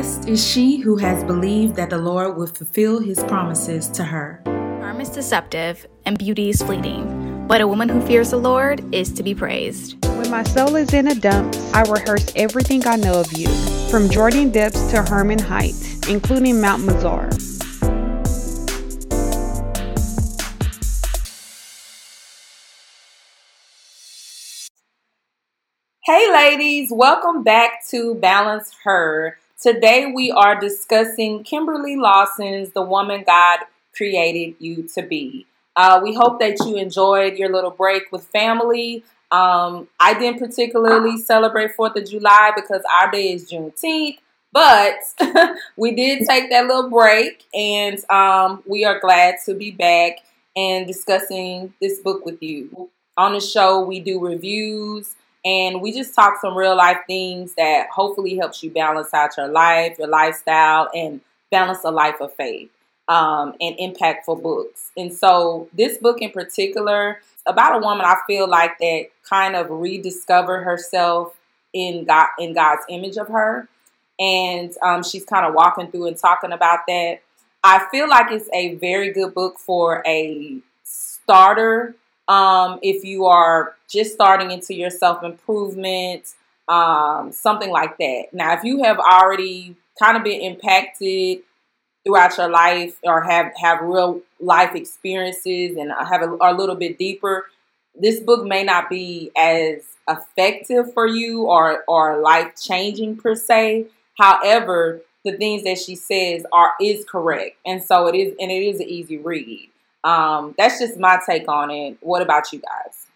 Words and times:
Blessed 0.00 0.28
is 0.30 0.42
she 0.42 0.78
who 0.78 0.96
has 0.96 1.22
believed 1.24 1.76
that 1.76 1.90
the 1.90 1.98
Lord 1.98 2.34
will 2.38 2.46
fulfill 2.46 3.00
his 3.00 3.22
promises 3.24 3.86
to 3.88 4.02
her. 4.02 4.40
Charm 4.46 4.98
is 4.98 5.10
deceptive 5.10 5.86
and 6.06 6.16
beauty 6.16 6.48
is 6.48 6.62
fleeting, 6.62 7.46
but 7.46 7.60
a 7.60 7.68
woman 7.68 7.86
who 7.86 8.00
fears 8.06 8.30
the 8.30 8.38
Lord 8.38 8.82
is 8.94 9.12
to 9.12 9.22
be 9.22 9.34
praised. 9.34 10.02
When 10.06 10.30
my 10.30 10.42
soul 10.42 10.74
is 10.76 10.94
in 10.94 11.08
a 11.08 11.14
dump, 11.14 11.54
I 11.74 11.82
rehearse 11.82 12.32
everything 12.34 12.86
I 12.86 12.96
know 12.96 13.20
of 13.20 13.30
you, 13.34 13.48
from 13.90 14.08
Jordan 14.08 14.50
Depths 14.50 14.90
to 14.92 15.02
Hermon 15.02 15.38
Heights, 15.38 16.08
including 16.08 16.62
Mount 16.62 16.82
Mizar. 16.82 17.28
Hey, 26.06 26.32
ladies, 26.32 26.88
welcome 26.90 27.42
back 27.42 27.86
to 27.90 28.14
Balance 28.14 28.74
Her. 28.84 29.36
Today 29.60 30.10
we 30.10 30.30
are 30.30 30.58
discussing 30.58 31.44
Kimberly 31.44 31.94
Lawson's 31.94 32.70
The 32.70 32.80
Woman 32.80 33.24
God 33.26 33.58
Created 33.94 34.54
You 34.58 34.88
to 34.94 35.02
Be. 35.02 35.46
Uh, 35.76 36.00
we 36.02 36.14
hope 36.14 36.40
that 36.40 36.56
you 36.60 36.78
enjoyed 36.78 37.36
your 37.36 37.50
little 37.52 37.70
break 37.70 38.10
with 38.10 38.24
family. 38.28 39.04
Um, 39.30 39.86
I 40.00 40.18
didn't 40.18 40.38
particularly 40.38 41.18
celebrate 41.18 41.76
4th 41.76 41.96
of 41.96 42.08
July 42.08 42.52
because 42.56 42.80
our 42.90 43.10
day 43.10 43.34
is 43.34 43.52
Juneteenth, 43.52 44.16
but 44.50 44.94
we 45.76 45.94
did 45.94 46.26
take 46.26 46.48
that 46.48 46.66
little 46.66 46.88
break 46.88 47.44
and 47.52 48.02
um, 48.10 48.62
we 48.66 48.86
are 48.86 48.98
glad 48.98 49.34
to 49.44 49.52
be 49.52 49.72
back 49.72 50.20
and 50.56 50.86
discussing 50.86 51.74
this 51.82 51.98
book 51.98 52.24
with 52.24 52.42
you. 52.42 52.88
On 53.18 53.34
the 53.34 53.40
show, 53.40 53.82
we 53.84 54.00
do 54.00 54.24
reviews 54.24 55.16
and 55.44 55.80
we 55.80 55.92
just 55.92 56.14
talk 56.14 56.38
some 56.40 56.56
real 56.56 56.76
life 56.76 56.98
things 57.06 57.54
that 57.54 57.88
hopefully 57.90 58.36
helps 58.36 58.62
you 58.62 58.70
balance 58.70 59.14
out 59.14 59.36
your 59.36 59.48
life, 59.48 59.98
your 59.98 60.08
lifestyle, 60.08 60.88
and 60.94 61.20
balance 61.50 61.82
a 61.84 61.90
life 61.90 62.20
of 62.20 62.32
faith 62.34 62.70
um, 63.08 63.54
and 63.60 63.76
impactful 63.78 64.42
books. 64.42 64.92
And 64.96 65.12
so 65.12 65.68
this 65.72 65.98
book 65.98 66.20
in 66.20 66.30
particular, 66.30 67.20
about 67.46 67.76
a 67.76 67.78
woman 67.78 68.04
I 68.06 68.16
feel 68.26 68.48
like 68.48 68.78
that 68.78 69.06
kind 69.28 69.56
of 69.56 69.70
rediscovered 69.70 70.62
herself 70.62 71.34
in 71.72 72.04
God 72.04 72.28
in 72.38 72.52
God's 72.52 72.82
image 72.88 73.16
of 73.16 73.28
her, 73.28 73.68
and 74.18 74.72
um, 74.82 75.02
she's 75.02 75.24
kind 75.24 75.46
of 75.46 75.54
walking 75.54 75.90
through 75.90 76.06
and 76.06 76.16
talking 76.16 76.52
about 76.52 76.80
that. 76.88 77.20
I 77.62 77.86
feel 77.90 78.08
like 78.08 78.30
it's 78.30 78.48
a 78.52 78.74
very 78.76 79.12
good 79.12 79.34
book 79.34 79.58
for 79.58 80.02
a 80.06 80.58
starter 80.82 81.94
um, 82.30 82.78
if 82.80 83.04
you 83.04 83.26
are 83.26 83.74
just 83.88 84.12
starting 84.12 84.52
into 84.52 84.72
your 84.72 84.90
self 84.90 85.24
improvement, 85.24 86.32
um, 86.68 87.32
something 87.32 87.70
like 87.70 87.98
that. 87.98 88.26
Now, 88.32 88.54
if 88.54 88.62
you 88.62 88.84
have 88.84 89.00
already 89.00 89.74
kind 89.98 90.16
of 90.16 90.22
been 90.22 90.40
impacted 90.40 91.42
throughout 92.04 92.38
your 92.38 92.48
life 92.48 92.96
or 93.02 93.22
have 93.22 93.52
have 93.60 93.80
real 93.82 94.22
life 94.38 94.76
experiences 94.76 95.76
and 95.76 95.90
have 96.08 96.22
a, 96.22 96.36
a 96.40 96.54
little 96.54 96.76
bit 96.76 96.98
deeper, 96.98 97.46
this 98.00 98.20
book 98.20 98.46
may 98.46 98.62
not 98.62 98.88
be 98.88 99.32
as 99.36 99.82
effective 100.08 100.94
for 100.94 101.08
you 101.08 101.42
or 101.42 101.82
or 101.88 102.20
life 102.20 102.54
changing 102.62 103.16
per 103.16 103.34
se. 103.34 103.86
However, 104.16 105.00
the 105.24 105.32
things 105.32 105.64
that 105.64 105.78
she 105.78 105.96
says 105.96 106.46
are 106.52 106.74
is 106.80 107.04
correct, 107.04 107.56
and 107.66 107.82
so 107.82 108.06
it 108.06 108.14
is, 108.14 108.34
and 108.38 108.52
it 108.52 108.62
is 108.62 108.78
an 108.78 108.88
easy 108.88 109.18
read. 109.18 109.68
Um, 110.02 110.54
that's 110.56 110.78
just 110.78 110.98
my 110.98 111.18
take 111.26 111.48
on 111.48 111.70
it. 111.70 111.98
What 112.00 112.22
about 112.22 112.52
you 112.52 112.60
guys? 112.60 113.06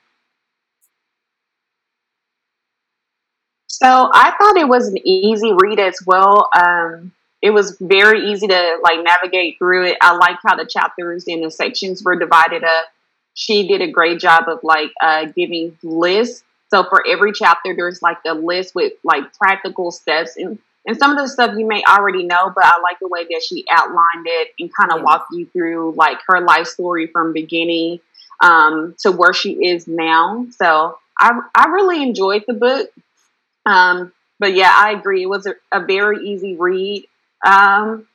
So 3.68 4.10
I 4.12 4.32
thought 4.38 4.56
it 4.56 4.68
was 4.68 4.88
an 4.88 4.98
easy 5.06 5.52
read 5.52 5.80
as 5.80 5.98
well. 6.06 6.48
Um, 6.56 7.12
it 7.42 7.50
was 7.50 7.76
very 7.80 8.30
easy 8.30 8.46
to 8.46 8.76
like 8.82 9.04
navigate 9.04 9.58
through 9.58 9.86
it. 9.88 9.98
I 10.00 10.14
like 10.16 10.38
how 10.46 10.56
the 10.56 10.64
chapters 10.64 11.24
and 11.26 11.44
the 11.44 11.50
sections 11.50 12.02
were 12.02 12.16
divided 12.16 12.64
up. 12.64 12.86
She 13.34 13.66
did 13.66 13.82
a 13.82 13.90
great 13.90 14.20
job 14.20 14.44
of 14.48 14.60
like 14.62 14.90
uh, 15.02 15.26
giving 15.26 15.76
lists. 15.82 16.44
So 16.70 16.84
for 16.84 17.04
every 17.06 17.32
chapter, 17.32 17.74
there's 17.76 18.00
like 18.00 18.18
a 18.26 18.32
list 18.32 18.74
with 18.74 18.92
like 19.02 19.36
practical 19.36 19.90
steps 19.90 20.36
and 20.36 20.58
and 20.86 20.98
some 20.98 21.12
of 21.12 21.18
the 21.18 21.28
stuff 21.28 21.54
you 21.56 21.66
may 21.66 21.82
already 21.88 22.24
know, 22.24 22.52
but 22.54 22.64
I 22.64 22.78
like 22.82 22.98
the 23.00 23.08
way 23.08 23.24
that 23.24 23.42
she 23.42 23.64
outlined 23.70 24.26
it 24.26 24.48
and 24.58 24.70
kind 24.74 24.92
of 24.92 24.98
yeah. 24.98 25.04
walked 25.04 25.32
you 25.32 25.46
through 25.46 25.94
like 25.96 26.18
her 26.28 26.40
life 26.40 26.66
story 26.66 27.06
from 27.06 27.32
beginning 27.32 28.00
um, 28.40 28.94
to 29.00 29.10
where 29.10 29.32
she 29.32 29.66
is 29.66 29.86
now. 29.86 30.46
So 30.56 30.98
I 31.18 31.40
I 31.54 31.68
really 31.68 32.02
enjoyed 32.02 32.44
the 32.46 32.54
book. 32.54 32.90
Um, 33.66 34.12
but 34.38 34.54
yeah, 34.54 34.72
I 34.74 34.92
agree. 34.92 35.22
It 35.22 35.28
was 35.28 35.46
a, 35.46 35.54
a 35.72 35.80
very 35.84 36.26
easy 36.26 36.56
read. 36.56 37.06
Um, 37.46 38.06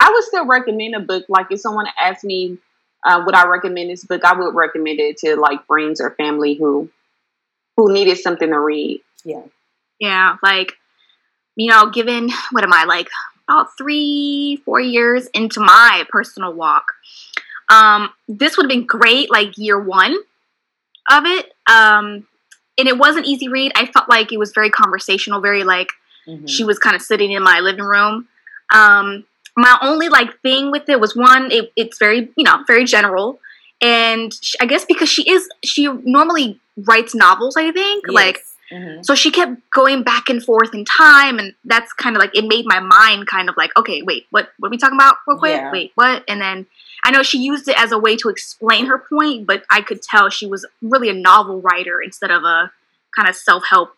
I 0.00 0.10
would 0.10 0.24
still 0.24 0.46
recommend 0.46 0.94
a 0.94 1.00
book. 1.00 1.24
Like 1.28 1.46
if 1.50 1.60
someone 1.60 1.86
asked 2.00 2.24
me, 2.24 2.58
uh, 3.04 3.22
would 3.26 3.34
I 3.34 3.46
recommend 3.46 3.90
this 3.90 4.04
book? 4.04 4.24
I 4.24 4.34
would 4.34 4.54
recommend 4.54 4.98
it 5.00 5.18
to 5.18 5.36
like 5.36 5.66
friends 5.66 6.00
or 6.00 6.12
family 6.12 6.54
who 6.54 6.88
who 7.76 7.92
needed 7.92 8.18
something 8.18 8.48
to 8.48 8.58
read. 8.58 9.02
Yeah. 9.24 9.42
Yeah, 10.00 10.36
like 10.42 10.74
you 11.56 11.70
know, 11.70 11.90
given 11.90 12.30
what 12.50 12.64
am 12.64 12.72
I 12.72 12.84
like 12.84 13.08
about 13.48 13.68
three, 13.76 14.60
four 14.64 14.80
years 14.80 15.28
into 15.34 15.60
my 15.60 16.04
personal 16.08 16.52
walk, 16.52 16.86
um, 17.70 18.10
this 18.28 18.56
would 18.56 18.64
have 18.64 18.70
been 18.70 18.86
great 18.86 19.30
like 19.30 19.56
year 19.56 19.80
one 19.80 20.16
of 21.10 21.24
it. 21.26 21.52
Um, 21.70 22.26
and 22.76 22.88
it 22.88 22.98
was 22.98 23.16
an 23.16 23.24
easy 23.24 23.48
read. 23.48 23.72
I 23.74 23.86
felt 23.86 24.08
like 24.08 24.32
it 24.32 24.38
was 24.38 24.52
very 24.52 24.70
conversational, 24.70 25.40
very 25.40 25.64
like 25.64 25.92
mm-hmm. 26.26 26.46
she 26.46 26.64
was 26.64 26.78
kind 26.78 26.96
of 26.96 27.02
sitting 27.02 27.32
in 27.32 27.42
my 27.42 27.60
living 27.60 27.84
room. 27.84 28.28
Um, 28.72 29.24
my 29.56 29.78
only 29.82 30.08
like 30.08 30.40
thing 30.40 30.70
with 30.70 30.88
it 30.88 31.00
was 31.00 31.14
one, 31.14 31.50
it, 31.52 31.72
it's 31.76 31.98
very 31.98 32.28
you 32.36 32.44
know 32.44 32.64
very 32.66 32.84
general, 32.84 33.38
and 33.80 34.34
she, 34.34 34.58
I 34.60 34.66
guess 34.66 34.84
because 34.84 35.08
she 35.08 35.30
is 35.30 35.48
she 35.62 35.86
normally 35.86 36.58
writes 36.76 37.14
novels. 37.14 37.56
I 37.56 37.70
think 37.70 38.04
yes. 38.08 38.14
like 38.14 38.38
Mm-hmm. 38.72 39.02
So 39.02 39.14
she 39.14 39.30
kept 39.30 39.60
going 39.70 40.02
back 40.02 40.28
and 40.28 40.42
forth 40.42 40.74
in 40.74 40.84
time, 40.84 41.38
and 41.38 41.54
that's 41.64 41.92
kind 41.92 42.16
of 42.16 42.20
like 42.20 42.36
it 42.36 42.46
made 42.46 42.64
my 42.66 42.80
mind 42.80 43.26
kind 43.26 43.48
of 43.48 43.56
like, 43.56 43.76
okay, 43.76 44.02
wait, 44.02 44.26
what? 44.30 44.50
What 44.58 44.68
are 44.68 44.70
we 44.70 44.78
talking 44.78 44.96
about? 44.96 45.16
Real 45.26 45.38
quick, 45.38 45.56
yeah. 45.56 45.70
wait, 45.70 45.92
what? 45.94 46.24
And 46.28 46.40
then 46.40 46.66
I 47.04 47.10
know 47.10 47.22
she 47.22 47.38
used 47.38 47.68
it 47.68 47.78
as 47.78 47.92
a 47.92 47.98
way 47.98 48.16
to 48.16 48.30
explain 48.30 48.86
her 48.86 48.98
point, 48.98 49.46
but 49.46 49.64
I 49.70 49.82
could 49.82 50.02
tell 50.02 50.30
she 50.30 50.46
was 50.46 50.66
really 50.80 51.10
a 51.10 51.14
novel 51.14 51.60
writer 51.60 52.00
instead 52.00 52.30
of 52.30 52.44
a 52.44 52.72
kind 53.14 53.28
of 53.28 53.36
self 53.36 53.64
help 53.68 53.94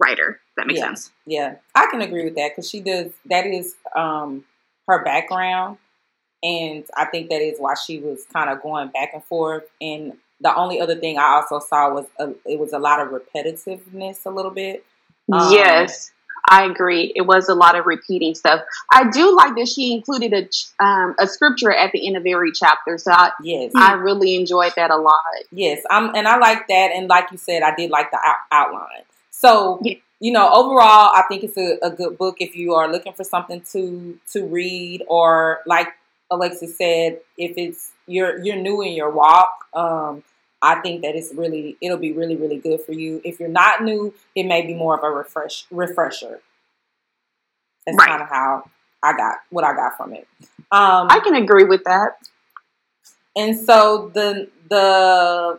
writer. 0.00 0.40
that 0.56 0.66
makes 0.66 0.78
yeah. 0.78 0.86
sense. 0.86 1.10
Yeah, 1.26 1.54
I 1.74 1.86
can 1.90 2.02
agree 2.02 2.24
with 2.24 2.36
that 2.36 2.50
because 2.50 2.68
she 2.68 2.80
does. 2.80 3.12
That 3.26 3.46
is 3.46 3.74
um, 3.96 4.44
her 4.88 5.02
background, 5.02 5.78
and 6.42 6.84
I 6.96 7.06
think 7.06 7.30
that 7.30 7.40
is 7.40 7.58
why 7.58 7.74
she 7.74 7.98
was 7.98 8.24
kind 8.32 8.50
of 8.50 8.62
going 8.62 8.88
back 8.88 9.10
and 9.14 9.24
forth. 9.24 9.64
And 9.80 10.18
the 10.42 10.54
only 10.54 10.80
other 10.80 10.96
thing 10.96 11.18
I 11.18 11.34
also 11.36 11.58
saw 11.60 11.92
was 11.94 12.06
a, 12.18 12.32
it 12.44 12.58
was 12.58 12.72
a 12.72 12.78
lot 12.78 13.00
of 13.00 13.08
repetitiveness 13.08 14.26
a 14.26 14.30
little 14.30 14.50
bit. 14.50 14.84
Um, 15.32 15.52
yes, 15.52 16.10
I 16.48 16.64
agree. 16.64 17.12
It 17.14 17.22
was 17.22 17.48
a 17.48 17.54
lot 17.54 17.78
of 17.78 17.86
repeating 17.86 18.34
stuff. 18.34 18.62
I 18.92 19.08
do 19.10 19.34
like 19.36 19.54
that 19.56 19.68
she 19.68 19.92
included 19.92 20.32
a 20.32 20.84
um, 20.84 21.14
a 21.20 21.26
scripture 21.26 21.72
at 21.72 21.92
the 21.92 22.06
end 22.06 22.16
of 22.16 22.26
every 22.26 22.52
chapter. 22.52 22.98
So 22.98 23.12
I, 23.12 23.30
yes, 23.42 23.72
I 23.76 23.92
really 23.92 24.34
enjoyed 24.34 24.72
that 24.76 24.90
a 24.90 24.96
lot. 24.96 25.14
Yes, 25.52 25.82
I'm, 25.88 26.14
and 26.14 26.26
I 26.26 26.38
like 26.38 26.66
that. 26.68 26.90
And 26.94 27.08
like 27.08 27.30
you 27.30 27.38
said, 27.38 27.62
I 27.62 27.74
did 27.74 27.90
like 27.90 28.10
the 28.10 28.18
out- 28.18 28.46
outline. 28.50 29.04
So. 29.30 29.80
Yeah. 29.82 29.94
You 30.24 30.30
know, 30.30 30.48
overall, 30.52 31.10
I 31.16 31.24
think 31.28 31.42
it's 31.42 31.56
a, 31.56 31.78
a 31.82 31.90
good 31.90 32.16
book 32.16 32.36
if 32.38 32.54
you 32.54 32.74
are 32.74 32.88
looking 32.88 33.12
for 33.12 33.24
something 33.24 33.60
to 33.72 34.16
to 34.30 34.46
read, 34.46 35.02
or 35.08 35.62
like 35.66 35.88
Alexis 36.30 36.78
said, 36.78 37.18
if 37.36 37.58
it's 37.58 37.90
you're 38.06 38.38
you're 38.38 38.54
new 38.54 38.82
in 38.82 38.92
your 38.92 39.10
walk, 39.10 39.50
um, 39.74 40.22
I 40.62 40.76
think 40.76 41.02
that 41.02 41.16
it's 41.16 41.34
really 41.34 41.76
it'll 41.80 41.98
be 41.98 42.12
really 42.12 42.36
really 42.36 42.58
good 42.58 42.80
for 42.80 42.92
you. 42.92 43.20
If 43.24 43.40
you're 43.40 43.48
not 43.48 43.82
new, 43.82 44.14
it 44.34 44.44
may 44.44 44.64
be 44.64 44.74
more 44.74 44.96
of 44.96 45.02
a 45.04 45.10
refresh 45.10 45.66
refresher. 45.70 46.40
That's 47.84 47.98
right. 47.98 48.08
kind 48.08 48.22
of 48.22 48.28
how 48.28 48.70
I 49.02 49.12
got 49.16 49.36
what 49.50 49.64
I 49.64 49.74
got 49.74 49.96
from 49.96 50.14
it. 50.14 50.28
Um, 50.70 51.08
I 51.10 51.20
can 51.22 51.34
agree 51.34 51.64
with 51.64 51.84
that. 51.84 52.12
And 53.36 53.58
so 53.58 54.10
the 54.14 54.48
the 54.70 55.58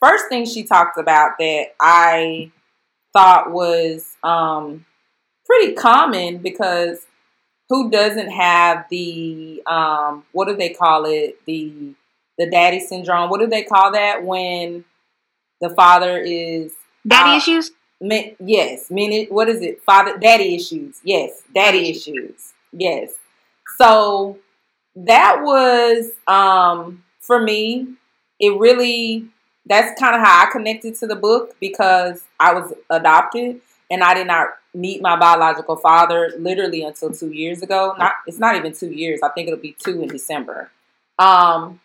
first 0.00 0.28
thing 0.28 0.46
she 0.46 0.62
talked 0.62 0.98
about 0.98 1.32
that 1.38 1.74
I 1.80 2.52
thought 3.12 3.50
was 3.50 4.16
um, 4.22 4.84
pretty 5.46 5.74
common 5.74 6.38
because 6.38 7.06
who 7.68 7.90
doesn't 7.90 8.30
have 8.30 8.86
the 8.90 9.62
um, 9.66 10.24
what 10.32 10.48
do 10.48 10.56
they 10.56 10.70
call 10.70 11.06
it 11.06 11.44
the 11.46 11.94
the 12.38 12.50
daddy 12.50 12.80
syndrome. 12.80 13.30
What 13.30 13.40
do 13.40 13.46
they 13.46 13.62
call 13.62 13.92
that 13.92 14.24
when 14.24 14.84
the 15.60 15.70
father 15.70 16.18
is 16.18 16.72
daddy 17.06 17.30
uh, 17.30 17.36
issues? 17.36 17.70
Me, 18.00 18.36
yes, 18.40 18.90
mean 18.90 19.28
what 19.28 19.48
is 19.48 19.62
it? 19.62 19.82
Father 19.82 20.18
daddy 20.18 20.54
issues. 20.54 21.00
Yes, 21.04 21.42
daddy 21.54 21.90
issues. 21.90 22.52
Yes. 22.72 23.14
So 23.78 24.38
that 24.96 25.40
was 25.42 26.10
um 26.26 27.04
for 27.20 27.40
me, 27.40 27.88
it 28.38 28.58
really 28.58 29.26
that's 29.66 29.98
kind 29.98 30.14
of 30.14 30.20
how 30.20 30.46
I 30.46 30.50
connected 30.50 30.94
to 30.96 31.06
the 31.06 31.16
book 31.16 31.56
because 31.58 32.24
I 32.38 32.52
was 32.52 32.74
adopted 32.90 33.60
and 33.90 34.02
I 34.02 34.14
did 34.14 34.26
not 34.26 34.48
meet 34.74 35.00
my 35.00 35.16
biological 35.16 35.76
father 35.76 36.32
literally 36.38 36.82
until 36.82 37.12
two 37.12 37.30
years 37.30 37.62
ago. 37.62 37.94
Not 37.98 38.12
it's 38.26 38.38
not 38.38 38.56
even 38.56 38.74
two 38.74 38.90
years. 38.90 39.20
I 39.22 39.28
think 39.30 39.48
it'll 39.48 39.60
be 39.60 39.76
two 39.78 40.02
in 40.02 40.08
December. 40.08 40.70
Um, 41.18 41.80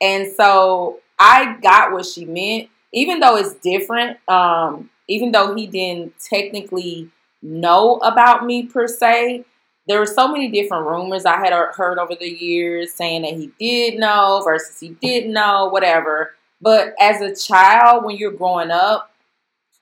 and 0.00 0.32
so 0.34 1.00
I 1.18 1.56
got 1.62 1.92
what 1.92 2.06
she 2.06 2.24
meant, 2.24 2.68
even 2.92 3.20
though 3.20 3.36
it's 3.36 3.54
different. 3.54 4.18
Um, 4.28 4.90
even 5.08 5.32
though 5.32 5.54
he 5.54 5.66
didn't 5.66 6.14
technically 6.18 7.10
know 7.42 7.98
about 7.98 8.44
me 8.44 8.64
per 8.64 8.88
se, 8.88 9.44
there 9.86 10.00
were 10.00 10.06
so 10.06 10.26
many 10.28 10.50
different 10.50 10.86
rumors 10.86 11.24
I 11.24 11.38
had 11.38 11.52
heard 11.52 11.98
over 11.98 12.14
the 12.18 12.28
years 12.28 12.92
saying 12.92 13.22
that 13.22 13.34
he 13.34 13.52
did 13.58 14.00
know 14.00 14.42
versus 14.44 14.80
he 14.80 14.90
didn't 14.90 15.32
know, 15.32 15.66
whatever. 15.66 16.34
But 16.60 16.94
as 17.00 17.20
a 17.20 17.34
child, 17.34 18.04
when 18.04 18.16
you're 18.16 18.32
growing 18.32 18.70
up, 18.70 19.12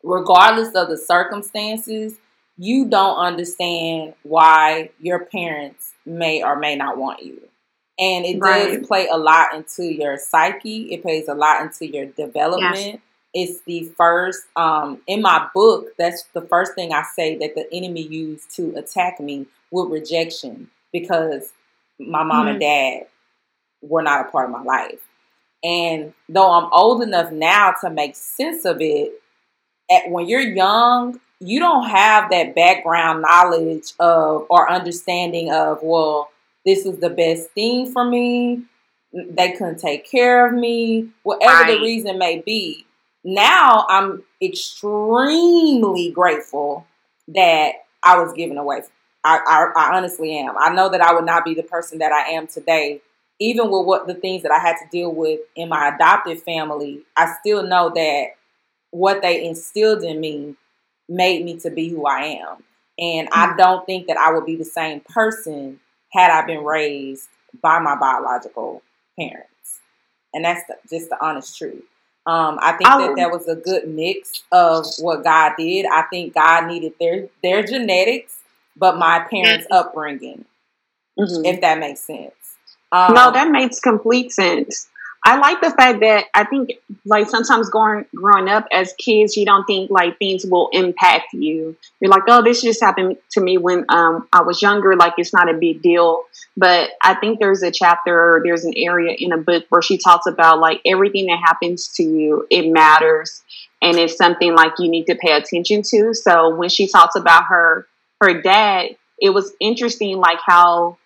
regardless 0.03 0.75
of 0.75 0.89
the 0.89 0.99
circumstances, 0.99 2.15
you 2.59 2.87
don't 2.87 3.17
understand 3.17 4.15
why 4.23 4.91
your 5.01 5.25
parents 5.25 5.95
may 6.05 6.43
or 6.43 6.57
may 6.57 6.77
not 6.77 6.99
want 6.99 7.23
you. 7.25 7.41
And 7.99 8.25
it 8.25 8.39
right. 8.39 8.79
does 8.79 8.87
play 8.87 9.07
a 9.07 9.17
lot 9.17 9.55
into 9.55 9.85
your 9.85 10.19
psyche. 10.19 10.93
It 10.93 11.03
plays 11.03 11.29
a 11.29 11.35
lot 11.35 11.63
into 11.63 11.87
your 11.87 12.07
development. 12.07 12.77
Yes. 12.77 12.99
It's 13.35 13.61
the 13.63 13.85
first, 13.97 14.43
um, 14.57 15.01
in 15.07 15.23
my 15.23 15.49
book, 15.55 15.89
that's 15.99 16.25
the 16.35 16.43
first 16.43 16.75
thing 16.75 16.93
I 16.93 17.03
say 17.15 17.37
that 17.39 17.55
the 17.55 17.67
enemy 17.73 18.03
used 18.03 18.55
to 18.57 18.75
attack 18.77 19.19
me 19.21 19.47
with 19.71 19.91
rejection 19.91 20.71
because 20.93 21.53
my 21.99 22.23
mom 22.23 22.47
mm-hmm. 22.47 22.49
and 22.49 22.61
dad 22.61 23.07
were 23.83 24.03
not 24.03 24.27
a 24.27 24.31
part 24.31 24.47
of 24.47 24.53
my 24.53 24.63
life. 24.63 25.01
And 25.65 26.15
though 26.29 26.51
I'm 26.51 26.73
old 26.73 27.03
enough 27.03 27.33
now 27.33 27.75
to 27.81 27.91
make 27.91 28.15
sense 28.17 28.65
of 28.65 28.81
it, 28.81 29.13
at, 29.91 30.11
when 30.11 30.27
you're 30.29 30.41
young, 30.41 31.21
you 31.41 31.59
don't 31.59 31.89
have 31.89 32.31
that 32.31 32.55
background 32.55 33.23
knowledge 33.23 33.93
of 33.99 34.47
or 34.49 34.71
understanding 34.71 35.53
of, 35.53 35.81
well, 35.83 36.31
this 36.65 36.87
is 36.87 36.99
the 36.99 37.11
best 37.11 37.51
thing 37.51 37.91
for 37.93 38.05
me. 38.05 38.63
They 39.13 39.53
couldn't 39.53 39.79
take 39.79 40.11
care 40.11 40.47
of 40.47 40.55
me, 40.55 41.11
whatever 41.23 41.53
right. 41.53 41.79
the 41.79 41.81
reason 41.81 42.19
may 42.19 42.41
be. 42.41 42.87
Now 43.23 43.87
I'm 43.89 44.25
extremely 44.43 46.11
grateful 46.11 46.87
that 47.29 47.73
I 48.03 48.19
was 48.19 48.33
given 48.33 48.59
away. 48.59 48.83
I, 49.23 49.39
I, 49.47 49.81
I 49.81 49.97
honestly 49.97 50.37
am. 50.37 50.55
I 50.59 50.75
know 50.75 50.91
that 50.91 51.01
I 51.01 51.15
would 51.15 51.25
not 51.25 51.45
be 51.45 51.55
the 51.55 51.63
person 51.63 51.99
that 51.99 52.13
I 52.13 52.33
am 52.33 52.47
today 52.47 53.01
even 53.41 53.71
with 53.71 53.87
what 53.87 54.07
the 54.07 54.15
things 54.15 54.43
that 54.43 54.53
I 54.53 54.59
had 54.59 54.77
to 54.77 54.89
deal 54.91 55.13
with 55.13 55.41
in 55.57 55.69
my 55.69 55.95
adopted 55.95 56.41
family, 56.43 57.03
I 57.17 57.35
still 57.41 57.63
know 57.65 57.91
that 57.95 58.27
what 58.91 59.23
they 59.23 59.45
instilled 59.45 60.05
in 60.05 60.21
me 60.21 60.55
made 61.09 61.45
me 61.45 61.59
to 61.59 61.71
be 61.71 61.89
who 61.89 62.07
I 62.07 62.39
am. 62.41 62.63
And 62.99 63.29
I 63.33 63.49
mm. 63.49 63.59
don't 63.59 63.85
think 63.87 64.07
that 64.07 64.17
I 64.17 64.33
would 64.33 64.47
be 64.47 64.57
the 64.57 64.65
same 64.65 65.01
person 65.01 65.81
had 66.15 66.31
I 66.31 66.47
been 66.47 66.65
raised 66.65 67.29
by 67.63 67.79
my 67.81 67.97
biological 67.97 68.83
parents. 69.19 69.81
And 70.33 70.45
that's 70.45 70.67
the, 70.67 70.77
just 70.89 71.11
the 71.11 71.19
honest 71.25 71.59
truth. 71.59 71.85
Um, 72.27 72.59
I 72.63 72.73
think 72.73 72.85
that 72.85 73.15
that 73.17 73.31
was 73.31 73.49
a 73.49 73.55
good 73.55 73.87
mix 73.87 74.45
of 74.51 74.87
what 74.99 75.25
God 75.25 75.53
did. 75.59 75.85
I 75.85 76.03
think 76.03 76.35
God 76.35 76.67
needed 76.67 76.95
their 76.99 77.29
their 77.43 77.63
genetics, 77.63 78.39
but 78.77 78.97
my 78.97 79.27
parents' 79.31 79.67
upbringing, 79.71 80.47
mm-hmm. 81.19 81.45
if 81.45 81.61
that 81.61 81.79
makes 81.79 82.01
sense. 82.01 82.33
Um, 82.93 83.13
no, 83.13 83.31
that 83.31 83.51
makes 83.51 83.79
complete 83.79 84.33
sense. 84.33 84.89
I 85.27 85.39
like 85.39 85.63
the 85.63 85.71
fact 85.71 86.01
that 86.01 86.27
I 86.35 86.45
think 86.45 86.73
like 87.07 87.31
sometimes 87.31 87.71
growing 87.71 88.05
growing 88.15 88.47
up 88.49 88.67
as 88.71 88.93
kids, 88.99 89.39
you 89.39 89.47
don't 89.47 89.65
think 89.65 89.91
like 89.91 90.19
things 90.19 90.45
will 90.45 90.69
impact 90.73 91.33
you. 91.33 91.77
You're 91.99 92.11
like, 92.11 92.25
oh, 92.29 92.43
this 92.43 92.61
just 92.61 92.83
happened 92.83 93.17
to 93.31 93.41
me 93.41 93.57
when 93.57 93.87
um, 93.89 94.29
I 94.35 94.43
was 94.43 94.61
younger. 94.61 94.95
Like 94.97 95.15
it's 95.17 95.33
not 95.33 95.49
a 95.49 95.55
big 95.55 95.81
deal. 95.81 96.25
But 96.59 96.91
I 97.03 97.15
think 97.15 97.41
there's 97.41 97.63
a 97.63 97.71
chapter, 97.71 98.43
there's 98.45 98.65
an 98.65 98.75
area 98.77 99.17
in 99.19 99.33
a 99.33 99.39
book 99.39 99.65
where 99.71 99.81
she 99.81 99.97
talks 99.97 100.27
about 100.27 100.61
like 100.61 100.83
everything 100.85 101.27
that 101.27 101.41
happens 101.43 101.89
to 101.95 102.03
you, 102.03 102.47
it 102.51 102.71
matters, 102.71 103.43
and 103.81 103.97
it's 103.97 104.17
something 104.17 104.55
like 104.55 104.73
you 104.79 104.91
need 104.91 105.07
to 105.07 105.15
pay 105.15 105.33
attention 105.33 105.83
to. 105.91 106.13
So 106.13 106.55
when 106.55 106.69
she 106.69 106.87
talks 106.87 107.17
about 107.17 107.45
her 107.45 107.87
her 108.21 108.43
dad, 108.43 108.97
it 109.19 109.31
was 109.31 109.55
interesting 109.59 110.19
like 110.19 110.39
how 110.45 110.99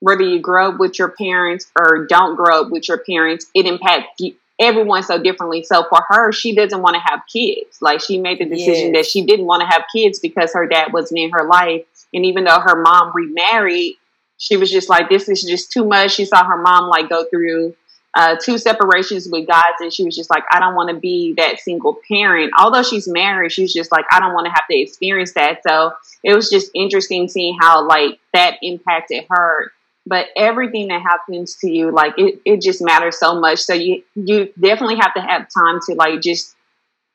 whether 0.00 0.22
you 0.22 0.40
grow 0.40 0.70
up 0.70 0.78
with 0.80 0.98
your 0.98 1.10
parents 1.10 1.70
or 1.78 2.06
don't 2.06 2.36
grow 2.36 2.62
up 2.62 2.70
with 2.70 2.88
your 2.88 2.98
parents, 2.98 3.46
it 3.54 3.66
impacts 3.66 4.20
everyone 4.58 5.02
so 5.02 5.22
differently. 5.22 5.62
So 5.62 5.84
for 5.88 6.00
her, 6.08 6.32
she 6.32 6.54
doesn't 6.54 6.82
want 6.82 6.94
to 6.94 7.00
have 7.00 7.20
kids. 7.32 7.78
Like 7.80 8.00
she 8.00 8.18
made 8.18 8.38
the 8.38 8.46
decision 8.46 8.94
yes. 8.94 9.06
that 9.06 9.10
she 9.10 9.24
didn't 9.24 9.46
want 9.46 9.62
to 9.62 9.66
have 9.66 9.84
kids 9.94 10.18
because 10.18 10.52
her 10.52 10.66
dad 10.66 10.92
wasn't 10.92 11.20
in 11.20 11.30
her 11.30 11.44
life. 11.44 11.84
And 12.12 12.26
even 12.26 12.44
though 12.44 12.60
her 12.60 12.80
mom 12.80 13.12
remarried, 13.14 13.94
she 14.38 14.56
was 14.56 14.70
just 14.70 14.88
like, 14.88 15.08
this 15.08 15.28
is 15.28 15.42
just 15.42 15.70
too 15.70 15.84
much. 15.84 16.12
She 16.12 16.24
saw 16.24 16.44
her 16.44 16.56
mom 16.56 16.88
like 16.88 17.08
go 17.08 17.24
through 17.24 17.74
uh, 18.14 18.36
two 18.42 18.58
separations 18.58 19.28
with 19.30 19.46
guys, 19.46 19.62
and 19.78 19.92
she 19.92 20.02
was 20.02 20.16
just 20.16 20.30
like, 20.30 20.42
I 20.50 20.58
don't 20.58 20.74
want 20.74 20.90
to 20.90 20.96
be 20.96 21.34
that 21.36 21.60
single 21.60 21.98
parent. 22.08 22.52
Although 22.58 22.82
she's 22.82 23.06
married, 23.06 23.52
she's 23.52 23.72
just 23.72 23.92
like, 23.92 24.04
I 24.10 24.18
don't 24.18 24.34
want 24.34 24.46
to 24.46 24.50
have 24.50 24.66
to 24.68 24.76
experience 24.76 25.34
that. 25.34 25.62
So 25.66 25.92
it 26.24 26.34
was 26.34 26.50
just 26.50 26.70
interesting 26.74 27.28
seeing 27.28 27.56
how 27.60 27.86
like 27.86 28.18
that 28.34 28.56
impacted 28.62 29.26
her 29.30 29.72
but 30.10 30.26
everything 30.36 30.88
that 30.88 31.00
happens 31.02 31.54
to 31.54 31.70
you 31.70 31.92
like 31.92 32.14
it, 32.18 32.40
it 32.44 32.60
just 32.60 32.82
matters 32.82 33.16
so 33.16 33.38
much. 33.38 33.60
So 33.60 33.74
you 33.74 34.02
you 34.16 34.52
definitely 34.60 34.96
have 34.96 35.14
to 35.14 35.20
have 35.20 35.46
time 35.56 35.78
to 35.86 35.94
like 35.94 36.20
just 36.20 36.56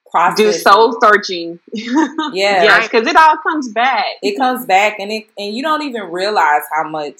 Process. 0.10 0.38
do 0.38 0.52
soul 0.54 0.98
searching. 1.04 1.60
Yeah. 1.74 2.64
Yes 2.64 2.88
because 2.88 3.06
it 3.06 3.18
all 3.18 3.36
comes 3.38 3.70
back. 3.70 4.06
It 4.24 4.38
comes 4.38 4.66
back 4.66 4.98
and 5.00 5.12
it 5.12 5.28
and 5.38 5.54
you 5.54 5.62
don't 5.62 5.82
even 5.82 6.04
realize 6.04 6.62
how 6.74 6.88
much 6.88 7.20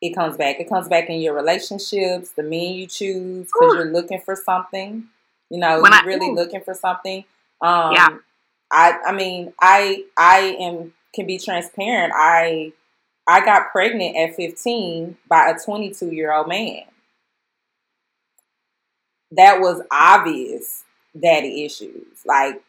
it 0.00 0.14
comes 0.14 0.36
back. 0.36 0.60
It 0.60 0.68
comes 0.68 0.86
back 0.88 1.10
in 1.10 1.20
your 1.20 1.34
relationships 1.34 2.30
the 2.30 2.44
men 2.44 2.74
you 2.74 2.86
choose 2.86 3.46
because 3.46 3.74
you're 3.74 3.92
looking 3.92 4.20
for 4.20 4.36
something. 4.36 5.08
You 5.50 5.58
know 5.58 5.82
when 5.82 5.90
you're 5.90 6.02
I, 6.02 6.06
really 6.06 6.28
ooh. 6.28 6.34
looking 6.36 6.60
for 6.60 6.74
something. 6.74 7.24
Um 7.60 7.92
yeah 7.92 8.18
i 8.70 8.98
i 9.06 9.12
mean 9.12 9.52
i 9.60 10.04
i 10.16 10.56
am 10.60 10.92
can 11.16 11.26
be 11.26 11.38
transparent. 11.38 12.12
I 12.14 12.72
I 13.26 13.44
got 13.44 13.72
pregnant 13.72 14.16
at 14.16 14.36
15 14.36 15.16
by 15.28 15.50
a 15.50 15.58
22 15.58 16.12
year 16.12 16.32
old 16.32 16.48
man. 16.48 16.82
That 19.32 19.60
was 19.60 19.82
obvious 19.90 20.84
daddy 21.18 21.64
issues. 21.64 22.24
Like, 22.24 22.62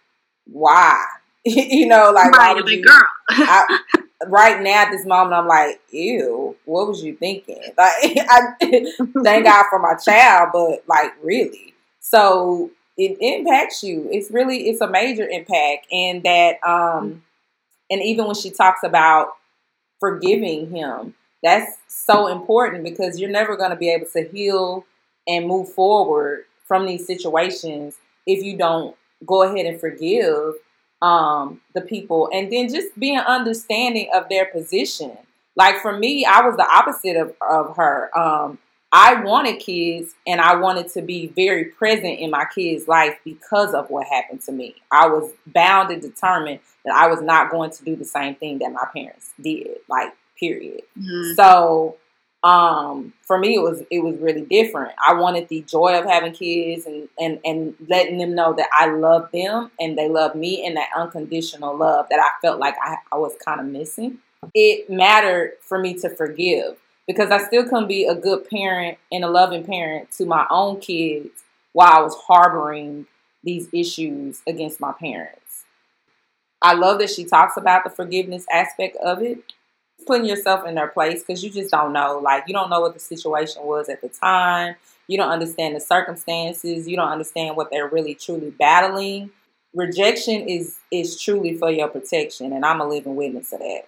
why? 0.46 1.04
you 1.46 1.88
know, 1.88 2.12
like, 2.12 2.32
why 2.32 2.54
would 2.54 2.68
you, 2.68 2.84
girl. 2.84 3.04
I, 3.30 3.80
right 4.28 4.62
now 4.62 4.84
at 4.84 4.92
this 4.92 5.06
moment, 5.06 5.34
I'm 5.34 5.48
like, 5.48 5.80
ew, 5.92 6.56
what 6.66 6.88
was 6.88 7.04
you 7.04 7.16
thinking? 7.16 7.62
Like, 7.78 8.18
I 8.30 8.40
thank 9.24 9.46
God 9.46 9.66
for 9.70 9.80
my 9.80 9.96
child, 9.96 10.50
but 10.54 10.84
like, 10.88 11.14
really? 11.22 11.76
So 12.00 12.72
it 12.98 13.18
impacts 13.22 13.84
you. 13.84 14.08
It's 14.12 14.32
really, 14.32 14.70
it's 14.70 14.82
a 14.82 14.90
major 14.90 15.28
impact. 15.28 15.88
And 15.92 16.24
that, 16.24 16.58
um, 16.68 17.24
and 17.92 18.02
even 18.02 18.26
when 18.26 18.36
she 18.36 18.50
talks 18.50 18.82
about 18.84 19.30
forgiving 20.00 20.70
him. 20.70 21.16
That's 21.44 21.78
so 21.88 22.28
important 22.28 22.84
because 22.84 23.20
you're 23.20 23.30
never 23.30 23.56
going 23.56 23.70
to 23.70 23.76
be 23.76 23.90
able 23.90 24.08
to 24.14 24.28
heal 24.28 24.86
and 25.28 25.48
move 25.48 25.72
forward 25.72 26.46
from 26.66 26.86
these 26.86 27.06
situations 27.06 27.96
if 28.26 28.44
you 28.44 28.58
don't 28.58 28.96
go 29.26 29.44
ahead 29.44 29.66
and 29.66 29.80
forgive 29.80 30.56
um, 31.02 31.62
the 31.74 31.82
people 31.82 32.30
and 32.34 32.52
then 32.52 32.70
just 32.70 32.98
being 33.00 33.20
understanding 33.20 34.10
of 34.14 34.28
their 34.30 34.46
position. 34.46 35.18
Like 35.56 35.82
for 35.82 35.98
me, 35.98 36.26
I 36.26 36.42
was 36.42 36.56
the 36.56 36.68
opposite 36.68 37.16
of, 37.16 37.34
of 37.42 37.76
her. 37.78 38.18
Um, 38.18 38.60
I 38.92 39.22
wanted 39.22 39.60
kids 39.60 40.16
and 40.26 40.40
I 40.40 40.56
wanted 40.56 40.90
to 40.94 41.02
be 41.02 41.28
very 41.28 41.66
present 41.66 42.20
in 42.20 42.32
my 42.32 42.46
kids' 42.54 42.88
life 42.88 43.18
because 43.26 43.74
of 43.74 43.90
what 43.90 44.08
happened 44.08 44.42
to 44.44 44.52
me. 44.52 44.76
I 44.92 45.08
was 45.08 45.32
bound 45.46 45.92
and 45.92 46.02
determined 46.02 46.62
that 46.86 46.96
I 46.96 47.08
was 47.08 47.22
not 47.22 47.52
going 47.52 47.72
to 47.72 47.84
do 47.84 47.96
the 47.96 48.06
same 48.06 48.36
thing 48.36 48.60
that 48.60 48.72
my 48.72 48.88
parents 48.96 49.34
did, 49.42 49.78
like 49.90 50.14
period. 50.40 50.84
Mm-hmm. 50.98 51.34
So 51.34 51.98
um, 52.44 53.14
for 53.24 53.38
me 53.38 53.56
it 53.56 53.62
was 53.62 53.84
it 53.92 54.00
was 54.00 54.18
really 54.20 54.46
different. 54.46 54.94
I 55.06 55.16
wanted 55.16 55.50
the 55.50 55.62
joy 55.64 56.00
of 56.00 56.06
having 56.06 56.32
kids 56.32 56.86
and, 56.86 57.10
and 57.20 57.40
and 57.44 57.76
letting 57.90 58.20
them 58.20 58.36
know 58.36 58.54
that 58.54 58.70
I 58.72 58.90
love 58.90 59.30
them 59.34 59.72
and 59.80 59.98
they 59.98 60.08
love 60.08 60.34
me 60.34 60.66
and 60.66 60.78
that 60.78 60.90
unconditional 60.96 61.76
love 61.76 62.06
that 62.10 62.20
I 62.20 62.30
felt 62.42 62.60
like 62.60 62.76
I, 62.82 62.98
I 63.12 63.18
was 63.18 63.34
kind 63.44 63.60
of 63.60 63.66
missing. 63.66 64.20
It 64.54 64.90
mattered 64.90 65.54
for 65.62 65.78
me 65.78 65.96
to 65.96 66.10
forgive 66.10 66.78
because 67.08 67.32
I 67.32 67.40
still 67.40 67.64
couldn't 67.64 67.88
be 67.88 68.06
a 68.06 68.16
good 68.16 68.50
parent 68.50 68.98
and 69.12 69.24
a 69.24 69.30
loving 69.30 69.64
parent 69.64 70.12
to 70.14 70.26
my 70.26 70.46
own 70.50 70.80
kids 70.80 71.44
while 71.74 71.92
I 71.92 72.02
was 72.02 72.16
harboring 72.28 73.08
these 73.44 73.70
issues 73.72 74.42
against 74.48 74.80
my 74.80 74.92
parents. 74.92 75.66
I 76.62 76.74
love 76.74 77.00
that 77.00 77.10
she 77.10 77.24
talks 77.24 77.56
about 77.56 77.84
the 77.84 77.90
forgiveness 77.90 78.46
aspect 78.52 78.98
of 78.98 79.22
it, 79.22 79.40
putting 80.06 80.26
yourself 80.26 80.68
in 80.68 80.76
their 80.76 80.88
place 80.88 81.24
because 81.24 81.44
you 81.44 81.50
just 81.52 81.72
don't 81.72 81.94
know. 81.94 82.20
Like, 82.24 82.46
you 82.48 82.54
don't 82.54 82.70
know 82.70 82.82
what 82.82 82.94
the 82.94 83.00
situation 83.00 83.64
was 83.64 83.90
at 83.90 84.02
the 84.02 84.10
time. 84.10 84.76
You 85.08 85.18
don't 85.18 85.30
understand 85.30 85.76
the 85.76 85.80
circumstances. 85.80 86.88
You 86.88 86.98
don't 86.98 87.10
understand 87.10 87.56
what 87.56 87.70
they're 87.72 87.88
really 87.88 88.16
truly 88.16 88.50
battling. 88.52 89.32
rejection 89.74 90.48
is 90.50 90.78
is 90.92 91.22
truly 91.22 91.56
for 91.58 91.70
your 91.72 91.88
protection, 91.88 92.54
and 92.54 92.66
I'm 92.66 92.82
a 92.82 92.88
living 92.88 93.16
witness 93.16 93.54
of 93.54 93.60
that. 93.60 93.84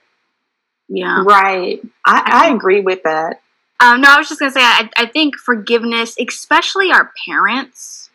Yeah. 0.89 1.24
Right. 1.25 1.81
I, 2.05 2.48
I 2.48 2.53
agree 2.53 2.81
with 2.81 3.03
that. 3.03 3.41
Um, 3.79 4.01
no, 4.01 4.10
I 4.10 4.17
was 4.17 4.27
just 4.27 4.39
gonna 4.39 4.51
say 4.51 4.62
I, 4.62 4.89
I 4.98 5.05
think 5.05 5.38
forgiveness, 5.38 6.15
especially 6.19 6.91
our 6.91 7.12
parents, 7.25 8.10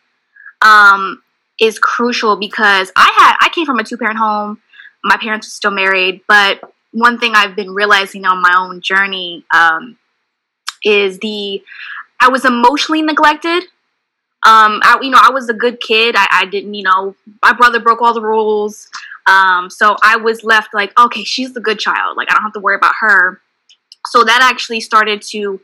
um, 0.61 1.23
is 1.59 1.79
crucial 1.79 2.35
because 2.35 2.91
I 2.95 3.11
had 3.17 3.37
I 3.41 3.49
came 3.49 3.65
from 3.65 3.79
a 3.79 3.83
two 3.83 3.97
parent 3.97 4.17
home. 4.17 4.61
My 5.03 5.17
parents 5.17 5.47
were 5.47 5.51
still 5.51 5.71
married, 5.71 6.21
but 6.27 6.59
one 6.91 7.19
thing 7.19 7.33
I've 7.35 7.55
been 7.55 7.71
realizing 7.71 8.25
on 8.25 8.41
my 8.41 8.55
own 8.57 8.81
journey 8.81 9.45
um, 9.53 9.97
is 10.83 11.19
the 11.19 11.63
I 12.19 12.29
was 12.29 12.45
emotionally 12.45 13.01
neglected. 13.01 13.63
Um, 14.47 14.79
I, 14.83 14.99
you 15.01 15.09
know, 15.09 15.19
I 15.19 15.31
was 15.31 15.49
a 15.49 15.53
good 15.53 15.81
kid. 15.81 16.15
I, 16.15 16.27
I 16.31 16.45
didn't, 16.45 16.75
you 16.75 16.83
know, 16.83 17.15
my 17.41 17.53
brother 17.53 17.79
broke 17.79 18.01
all 18.01 18.13
the 18.13 18.21
rules. 18.21 18.87
Um, 19.27 19.69
so 19.69 19.95
I 20.03 20.17
was 20.17 20.43
left 20.43 20.73
like, 20.73 20.97
okay, 20.99 21.23
she's 21.23 21.53
the 21.53 21.59
good 21.61 21.79
child. 21.79 22.17
Like 22.17 22.29
I 22.29 22.33
don't 22.35 22.43
have 22.43 22.53
to 22.53 22.59
worry 22.59 22.75
about 22.75 22.93
her. 22.99 23.41
So 24.07 24.23
that 24.23 24.39
actually 24.41 24.81
started 24.81 25.21
to 25.31 25.59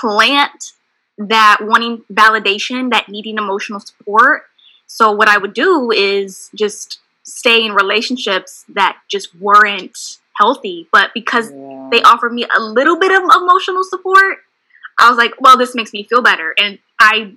plant 0.00 0.72
that 1.16 1.58
wanting 1.62 2.04
validation, 2.12 2.90
that 2.90 3.08
needing 3.08 3.38
emotional 3.38 3.80
support. 3.80 4.42
So 4.86 5.10
what 5.10 5.28
I 5.28 5.38
would 5.38 5.54
do 5.54 5.90
is 5.90 6.50
just 6.54 7.00
stay 7.22 7.64
in 7.64 7.72
relationships 7.72 8.64
that 8.74 8.98
just 9.08 9.34
weren't 9.34 10.18
healthy. 10.38 10.86
But 10.92 11.12
because 11.14 11.50
Yeah. 11.50 11.88
they 11.90 12.02
offered 12.02 12.32
me 12.32 12.46
a 12.54 12.60
little 12.60 12.98
bit 12.98 13.10
of 13.10 13.22
emotional 13.36 13.84
support, 13.84 14.38
I 14.98 15.08
was 15.08 15.18
like, 15.18 15.34
well, 15.40 15.56
this 15.56 15.74
makes 15.74 15.92
me 15.92 16.04
feel 16.04 16.22
better. 16.22 16.54
And 16.58 16.78
I, 17.00 17.34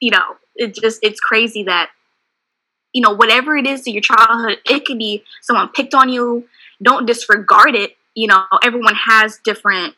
you 0.00 0.10
know, 0.10 0.36
it 0.56 0.74
just, 0.74 1.00
it's 1.02 1.20
crazy 1.20 1.64
that, 1.64 1.90
you 2.94 3.02
know, 3.02 3.12
whatever 3.12 3.56
it 3.56 3.66
is 3.66 3.82
to 3.82 3.90
your 3.90 4.00
childhood, 4.00 4.58
it 4.64 4.86
could 4.86 4.98
be 4.98 5.24
someone 5.42 5.68
picked 5.68 5.94
on 5.94 6.08
you. 6.08 6.46
Don't 6.82 7.04
disregard 7.06 7.74
it. 7.74 7.96
You 8.14 8.28
know, 8.28 8.44
everyone 8.62 8.94
has 8.94 9.38
different 9.44 9.94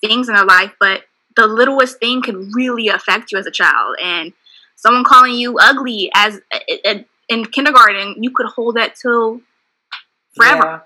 things 0.00 0.28
in 0.28 0.34
their 0.34 0.44
life, 0.44 0.72
but 0.80 1.02
the 1.36 1.46
littlest 1.46 2.00
thing 2.00 2.22
can 2.22 2.50
really 2.52 2.88
affect 2.88 3.30
you 3.30 3.38
as 3.38 3.46
a 3.46 3.50
child. 3.50 3.96
And 4.02 4.32
someone 4.74 5.04
calling 5.04 5.34
you 5.34 5.58
ugly 5.60 6.10
as 6.14 6.40
in 7.28 7.44
kindergarten, 7.46 8.22
you 8.22 8.30
could 8.30 8.46
hold 8.46 8.76
that 8.76 8.96
till 9.00 9.40
forever. 10.34 10.82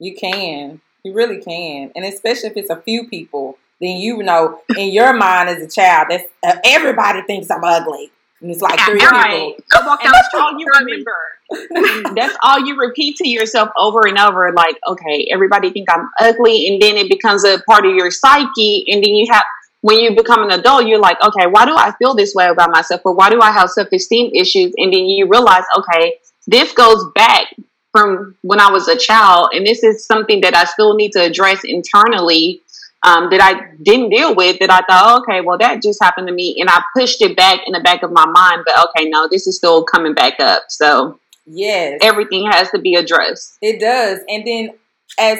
Yeah, 0.00 0.08
you 0.08 0.16
can. 0.16 0.80
You 1.04 1.14
really 1.14 1.40
can, 1.40 1.92
and 1.94 2.04
especially 2.04 2.50
if 2.50 2.56
it's 2.56 2.70
a 2.70 2.82
few 2.82 3.08
people, 3.08 3.56
then 3.80 3.98
you 3.98 4.20
know 4.22 4.60
in 4.76 4.92
your 4.92 5.12
mind 5.12 5.48
as 5.48 5.62
a 5.62 5.68
child, 5.68 6.08
that's 6.10 6.24
uh, 6.42 6.58
everybody 6.64 7.22
thinks 7.22 7.50
I'm 7.50 7.62
ugly, 7.62 8.10
and 8.40 8.50
it's 8.50 8.60
like 8.62 8.78
three 8.80 9.00
Right. 9.00 9.56
people. 9.56 9.64
I 9.74 9.86
walk 9.86 10.02
down 10.02 10.12
that's 10.12 10.34
all 10.34 10.58
you 10.58 10.66
remember. 10.78 12.14
that's 12.14 12.36
all 12.42 12.60
you 12.60 12.76
repeat 12.76 13.16
to 13.16 13.28
yourself 13.28 13.70
over 13.76 14.06
and 14.06 14.18
over. 14.18 14.52
Like, 14.52 14.76
okay, 14.86 15.28
everybody 15.32 15.70
think 15.70 15.88
I'm 15.90 16.08
ugly, 16.20 16.68
and 16.68 16.80
then 16.80 16.96
it 16.96 17.08
becomes 17.08 17.44
a 17.44 17.58
part 17.68 17.86
of 17.86 17.94
your 17.94 18.10
psyche, 18.10 18.84
and 18.88 19.02
then 19.02 19.14
you 19.14 19.26
have 19.32 19.44
when 19.80 20.00
you 20.00 20.14
become 20.14 20.42
an 20.42 20.50
adult, 20.50 20.86
you're 20.86 20.98
like, 20.98 21.22
okay, 21.22 21.46
why 21.46 21.64
do 21.64 21.74
I 21.76 21.92
feel 21.98 22.14
this 22.14 22.34
way 22.34 22.48
about 22.48 22.70
myself, 22.70 23.00
or 23.04 23.14
why 23.14 23.30
do 23.30 23.40
I 23.40 23.50
have 23.50 23.70
self 23.70 23.88
esteem 23.92 24.30
issues? 24.34 24.72
And 24.76 24.92
then 24.92 25.04
you 25.06 25.26
realize, 25.28 25.64
okay, 25.76 26.18
this 26.46 26.72
goes 26.72 27.04
back 27.14 27.54
from 27.92 28.36
when 28.42 28.60
I 28.60 28.70
was 28.70 28.88
a 28.88 28.96
child, 28.96 29.50
and 29.52 29.66
this 29.66 29.82
is 29.82 30.04
something 30.04 30.40
that 30.42 30.54
I 30.54 30.64
still 30.64 30.94
need 30.94 31.12
to 31.12 31.22
address 31.22 31.62
internally. 31.64 32.62
Um, 33.06 33.30
that 33.30 33.40
I 33.40 33.76
didn't 33.82 34.10
deal 34.10 34.34
with 34.34 34.58
that 34.58 34.70
I 34.70 34.80
thought, 34.80 34.88
oh, 34.90 35.22
okay, 35.22 35.40
well, 35.40 35.56
that 35.58 35.82
just 35.82 36.02
happened 36.02 36.26
to 36.26 36.34
me. 36.34 36.56
And 36.58 36.68
I 36.68 36.82
pushed 36.96 37.22
it 37.22 37.36
back 37.36 37.60
in 37.66 37.72
the 37.72 37.80
back 37.80 38.02
of 38.02 38.10
my 38.10 38.26
mind, 38.26 38.62
but 38.66 38.88
okay, 38.88 39.08
no, 39.08 39.28
this 39.30 39.46
is 39.46 39.56
still 39.56 39.84
coming 39.84 40.14
back 40.14 40.40
up. 40.40 40.64
So 40.68 41.20
Yes, 41.46 42.00
everything 42.02 42.50
has 42.50 42.70
to 42.72 42.78
be 42.78 42.94
addressed. 42.96 43.56
It 43.62 43.80
does. 43.80 44.20
And 44.28 44.46
then 44.46 44.70
as 45.18 45.38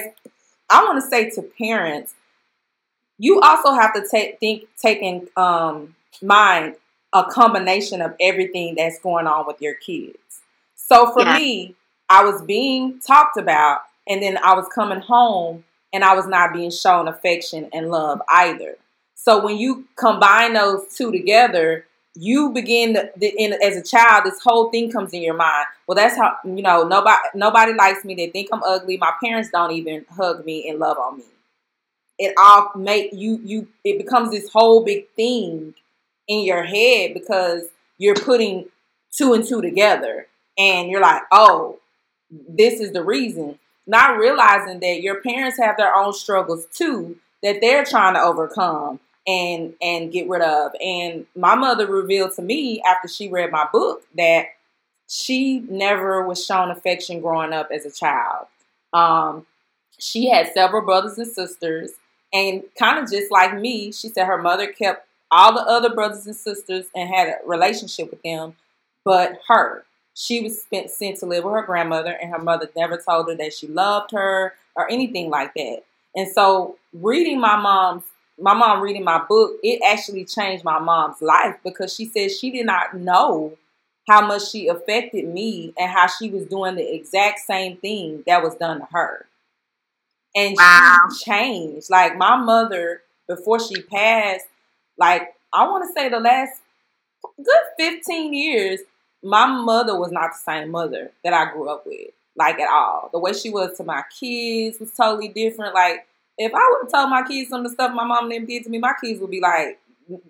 I 0.69 0.83
want 0.85 1.03
to 1.03 1.09
say 1.09 1.29
to 1.31 1.41
parents, 1.41 2.13
you 3.17 3.39
also 3.41 3.73
have 3.73 3.93
to 3.93 4.05
take 4.09 4.39
think 4.39 4.65
take 4.81 4.99
in 5.01 5.27
um 5.37 5.95
mind 6.21 6.75
a 7.13 7.23
combination 7.25 8.01
of 8.01 8.15
everything 8.19 8.75
that's 8.75 8.99
going 8.99 9.27
on 9.27 9.47
with 9.47 9.61
your 9.61 9.75
kids. 9.75 10.41
So 10.75 11.11
for 11.11 11.25
Yeah. 11.25 11.33
me, 11.33 11.75
I 12.09 12.23
was 12.23 12.41
being 12.41 12.99
talked 12.99 13.37
about 13.37 13.81
and 14.07 14.21
then 14.21 14.37
I 14.37 14.53
was 14.55 14.67
coming 14.73 14.99
home 15.01 15.63
and 15.93 16.03
I 16.03 16.15
was 16.15 16.27
not 16.27 16.53
being 16.53 16.71
shown 16.71 17.07
affection 17.07 17.69
and 17.73 17.89
love 17.89 18.21
either. 18.29 18.75
So 19.15 19.43
when 19.43 19.57
you 19.57 19.85
combine 19.95 20.53
those 20.53 20.95
two 20.95 21.11
together, 21.11 21.85
you 22.15 22.51
begin 22.51 22.93
to, 22.95 23.11
the, 23.15 23.27
in, 23.37 23.53
as 23.61 23.77
a 23.77 23.83
child, 23.83 24.25
this 24.25 24.39
whole 24.43 24.69
thing 24.71 24.91
comes 24.91 25.13
in 25.13 25.21
your 25.21 25.35
mind. 25.35 25.67
Well, 25.87 25.95
that's 25.95 26.17
how 26.17 26.37
you 26.43 26.61
know 26.61 26.87
nobody 26.87 27.17
nobody 27.35 27.73
likes 27.73 28.03
me. 28.03 28.15
They 28.15 28.27
think 28.27 28.49
I'm 28.51 28.63
ugly. 28.63 28.97
My 28.97 29.13
parents 29.23 29.49
don't 29.51 29.71
even 29.71 30.05
hug 30.15 30.45
me 30.45 30.67
and 30.69 30.79
love 30.79 30.97
on 30.97 31.17
me. 31.17 31.23
It 32.17 32.33
all 32.37 32.71
make 32.75 33.11
you 33.13 33.39
you. 33.43 33.67
It 33.83 33.97
becomes 33.97 34.31
this 34.31 34.49
whole 34.49 34.83
big 34.83 35.09
thing 35.15 35.75
in 36.27 36.43
your 36.45 36.63
head 36.63 37.13
because 37.13 37.63
you're 37.97 38.15
putting 38.15 38.65
two 39.11 39.33
and 39.33 39.45
two 39.45 39.61
together, 39.61 40.27
and 40.57 40.89
you're 40.89 41.01
like, 41.01 41.23
oh, 41.31 41.79
this 42.31 42.79
is 42.79 42.91
the 42.91 43.03
reason. 43.03 43.59
Not 43.89 44.17
realizing 44.17 44.79
that 44.81 45.01
your 45.01 45.19
parents 45.21 45.57
have 45.57 45.75
their 45.75 45.95
own 45.95 46.13
struggles 46.13 46.67
too 46.67 47.17
that 47.41 47.61
they're 47.61 47.85
trying 47.85 48.13
to 48.15 48.21
overcome 48.21 48.99
and 49.27 49.73
and 49.81 50.11
get 50.11 50.29
rid 50.29 50.41
of. 50.41 50.71
And 50.81 51.25
my 51.35 51.55
mother 51.55 51.87
revealed 51.87 52.33
to 52.35 52.41
me 52.41 52.81
after 52.85 53.07
she 53.07 53.29
read 53.29 53.51
my 53.51 53.67
book 53.71 54.03
that 54.15 54.47
she 55.07 55.59
never 55.59 56.25
was 56.25 56.45
shown 56.45 56.69
affection 56.69 57.21
growing 57.21 57.53
up 57.53 57.69
as 57.73 57.85
a 57.85 57.91
child. 57.91 58.45
Um, 58.93 59.45
she 59.97 60.29
had 60.29 60.53
several 60.53 60.83
brothers 60.83 61.17
and 61.17 61.27
sisters, 61.27 61.91
and 62.31 62.63
kind 62.77 62.99
of 62.99 63.09
just 63.09 63.31
like 63.31 63.59
me, 63.59 63.91
she 63.91 64.09
said 64.09 64.27
her 64.27 64.41
mother 64.41 64.67
kept 64.67 65.07
all 65.31 65.53
the 65.53 65.61
other 65.61 65.93
brothers 65.93 66.25
and 66.25 66.35
sisters 66.35 66.85
and 66.95 67.09
had 67.09 67.27
a 67.27 67.37
relationship 67.45 68.09
with 68.11 68.21
them, 68.23 68.55
but 69.03 69.39
her. 69.47 69.83
She 70.19 70.41
was 70.41 70.61
spent, 70.63 70.91
sent 70.91 71.19
to 71.19 71.25
live 71.25 71.45
with 71.45 71.53
her 71.53 71.63
grandmother, 71.63 72.11
and 72.11 72.31
her 72.31 72.39
mother 72.39 72.69
never 72.75 72.97
told 72.97 73.29
her 73.29 73.35
that 73.35 73.53
she 73.53 73.67
loved 73.67 74.11
her 74.11 74.53
or 74.75 74.91
anything 74.91 75.29
like 75.29 75.53
that. 75.55 75.83
And 76.15 76.27
so, 76.29 76.77
reading 76.93 77.39
my 77.39 77.55
mom's 77.55 78.03
my 78.41 78.53
mom 78.53 78.81
reading 78.81 79.03
my 79.03 79.19
book, 79.23 79.53
it 79.63 79.81
actually 79.85 80.25
changed 80.25 80.63
my 80.65 80.79
mom's 80.79 81.21
life 81.21 81.57
because 81.63 81.93
she 81.93 82.05
said 82.05 82.31
she 82.31 82.51
did 82.51 82.65
not 82.65 82.95
know 82.95 83.57
how 84.07 84.25
much 84.25 84.49
she 84.49 84.67
affected 84.67 85.27
me 85.27 85.73
and 85.77 85.89
how 85.91 86.07
she 86.07 86.29
was 86.29 86.45
doing 86.47 86.75
the 86.75 86.95
exact 86.95 87.39
same 87.39 87.77
thing 87.77 88.23
that 88.27 88.43
was 88.43 88.55
done 88.55 88.79
to 88.79 88.87
her. 88.91 89.27
And 90.35 90.55
Wow. 90.57 91.07
she 91.11 91.25
changed. 91.25 91.89
Like 91.89 92.17
my 92.17 92.35
mother, 92.37 93.03
before 93.27 93.59
she 93.59 93.81
passed, 93.81 94.45
like 94.97 95.35
I 95.53 95.67
want 95.67 95.87
to 95.87 95.93
say 95.93 96.09
the 96.09 96.19
last 96.19 96.61
good 97.37 97.63
15 97.77 98.33
years, 98.33 98.81
my 99.23 99.47
mother 99.47 99.99
was 99.99 100.11
not 100.11 100.31
the 100.31 100.51
same 100.51 100.71
mother 100.71 101.11
that 101.23 101.33
I 101.33 101.51
grew 101.51 101.69
up 101.69 101.85
with, 101.85 102.11
like 102.35 102.59
at 102.59 102.69
all. 102.69 103.09
The 103.11 103.19
way 103.19 103.33
she 103.33 103.49
was 103.49 103.77
to 103.77 103.83
my 103.83 104.03
kids 104.19 104.79
was 104.79 104.91
totally 104.93 105.27
different. 105.27 105.73
Like 105.73 106.07
if 106.37 106.53
I 106.53 106.69
would 106.69 106.85
have 106.85 106.91
told 106.91 107.09
my 107.09 107.23
kids 107.27 107.49
some 107.49 107.65
of 107.65 107.65
the 107.65 107.73
stuff 107.73 107.93
my 107.93 108.05
mom 108.05 108.25
and 108.25 108.31
them 108.31 108.45
did 108.45 108.63
to 108.63 108.69
me, 108.69 108.79
my 108.79 108.93
kids 109.03 109.19
would 109.19 109.31
be 109.31 109.41
like, 109.41 109.79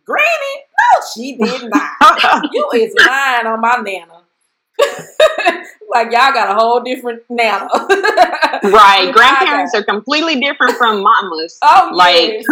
Granny, 0.04 0.56
no, 0.58 1.06
she 1.14 1.38
did 1.38 1.70
not. 1.70 2.44
you 2.52 2.70
is 2.74 2.94
lying 3.00 3.48
on 3.48 3.62
my 3.62 3.78
nana. 3.82 4.19
like 5.90 6.12
y'all 6.12 6.34
got 6.34 6.52
a 6.52 6.56
whole 6.56 6.82
different 6.82 7.24
nana. 7.30 7.68
Right. 8.62 9.10
Grandparents 9.14 9.74
are 9.74 9.84
completely 9.84 10.38
different 10.38 10.76
from 10.76 11.02
mamas. 11.02 11.58
Oh, 11.62 11.92
like 11.94 12.44
yes. 12.44 12.46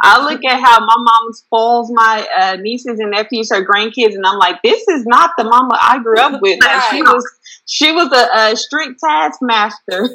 I 0.00 0.24
look 0.24 0.44
at 0.44 0.60
how 0.60 0.78
my 0.78 0.94
mom 0.96 1.32
spoils 1.32 1.90
my 1.90 2.26
uh, 2.38 2.56
nieces 2.56 3.00
and 3.00 3.10
nephews, 3.10 3.50
her 3.50 3.66
grandkids, 3.66 4.14
and 4.14 4.24
I'm 4.24 4.38
like, 4.38 4.62
this 4.62 4.86
is 4.86 5.04
not 5.04 5.32
the 5.36 5.44
mama 5.44 5.76
I 5.82 5.98
grew 6.00 6.20
up 6.20 6.40
with. 6.40 6.60
Like, 6.62 6.82
she 6.92 7.02
was, 7.02 7.38
she 7.66 7.92
was 7.92 8.12
a, 8.12 8.52
a 8.52 8.56
strict 8.56 9.00
taskmaster. 9.00 10.10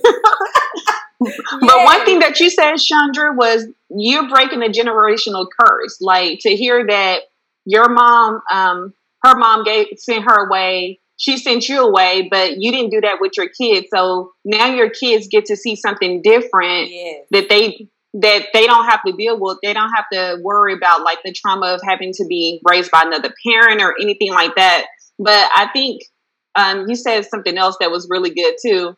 But 1.20 1.84
one 1.84 2.06
thing 2.06 2.20
that 2.20 2.40
you 2.40 2.50
said, 2.50 2.78
Chandra, 2.78 3.34
was 3.34 3.68
you're 3.90 4.30
breaking 4.30 4.64
a 4.64 4.70
generational 4.70 5.48
curse. 5.60 6.00
Like 6.02 6.40
to 6.42 6.56
hear 6.56 6.86
that 6.88 7.24
your 7.66 7.90
mom, 7.90 8.42
um, 8.52 8.94
her 9.24 9.36
mom 9.38 9.64
gave 9.64 9.88
sent 9.98 10.26
her 10.26 10.48
away. 10.48 11.00
She 11.18 11.38
sent 11.38 11.70
you 11.70 11.82
away, 11.82 12.28
but 12.30 12.58
you 12.58 12.72
didn't 12.72 12.92
do 12.92 13.02
that 13.02 13.18
with 13.22 13.34
your 13.38 13.48
kids. 13.48 13.88
So 13.94 14.32
now 14.44 14.68
your 14.74 14.90
kids 14.90 15.28
get 15.28 15.46
to 15.46 15.56
see 15.56 15.76
something 15.76 16.22
different 16.22 16.90
yes. 16.90 17.26
that 17.32 17.50
they 17.50 17.90
that 18.16 18.48
they 18.54 18.68
don't 18.68 18.86
have 18.86 19.02
to 19.08 19.14
deal 19.14 19.40
with. 19.40 19.58
They 19.64 19.74
don't 19.74 19.92
have 19.96 20.06
to 20.12 20.38
worry 20.42 20.74
about 20.74 21.04
like 21.04 21.20
the 21.24 21.34
trauma 21.34 21.68
of 21.74 21.82
having 21.88 22.14
to 22.14 22.26
be 22.26 22.62
raised 22.70 22.92
by 22.92 23.04
another 23.06 23.34
parent 23.46 23.82
or 23.82 23.96
anything 24.00 24.32
like 24.32 24.56
that. 24.56 24.86
But 25.18 25.50
I 25.56 25.70
think 25.74 26.02
um, 26.56 26.86
you 26.88 26.96
said 26.96 27.26
something 27.26 27.58
else 27.58 27.78
that 27.80 27.92
was 27.92 28.08
really 28.10 28.32
good 28.32 28.56
too. 28.62 28.96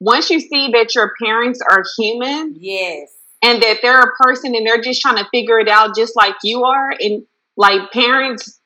Once 0.00 0.30
you 0.30 0.40
see 0.40 0.70
that 0.72 0.94
your 0.94 1.12
parents 1.22 1.60
are 1.60 1.84
human 1.96 2.56
Yes. 2.58 3.12
and 3.44 3.62
that 3.62 3.78
they're 3.82 4.00
a 4.00 4.16
person 4.18 4.54
and 4.56 4.66
they're 4.66 4.80
just 4.80 5.00
trying 5.00 5.16
to 5.16 5.28
figure 5.30 5.60
it 5.60 5.68
out 5.68 5.94
just 5.94 6.16
like 6.16 6.34
you 6.42 6.64
are, 6.64 6.92
and 6.98 7.22
like 7.56 7.92
parents 7.92 8.58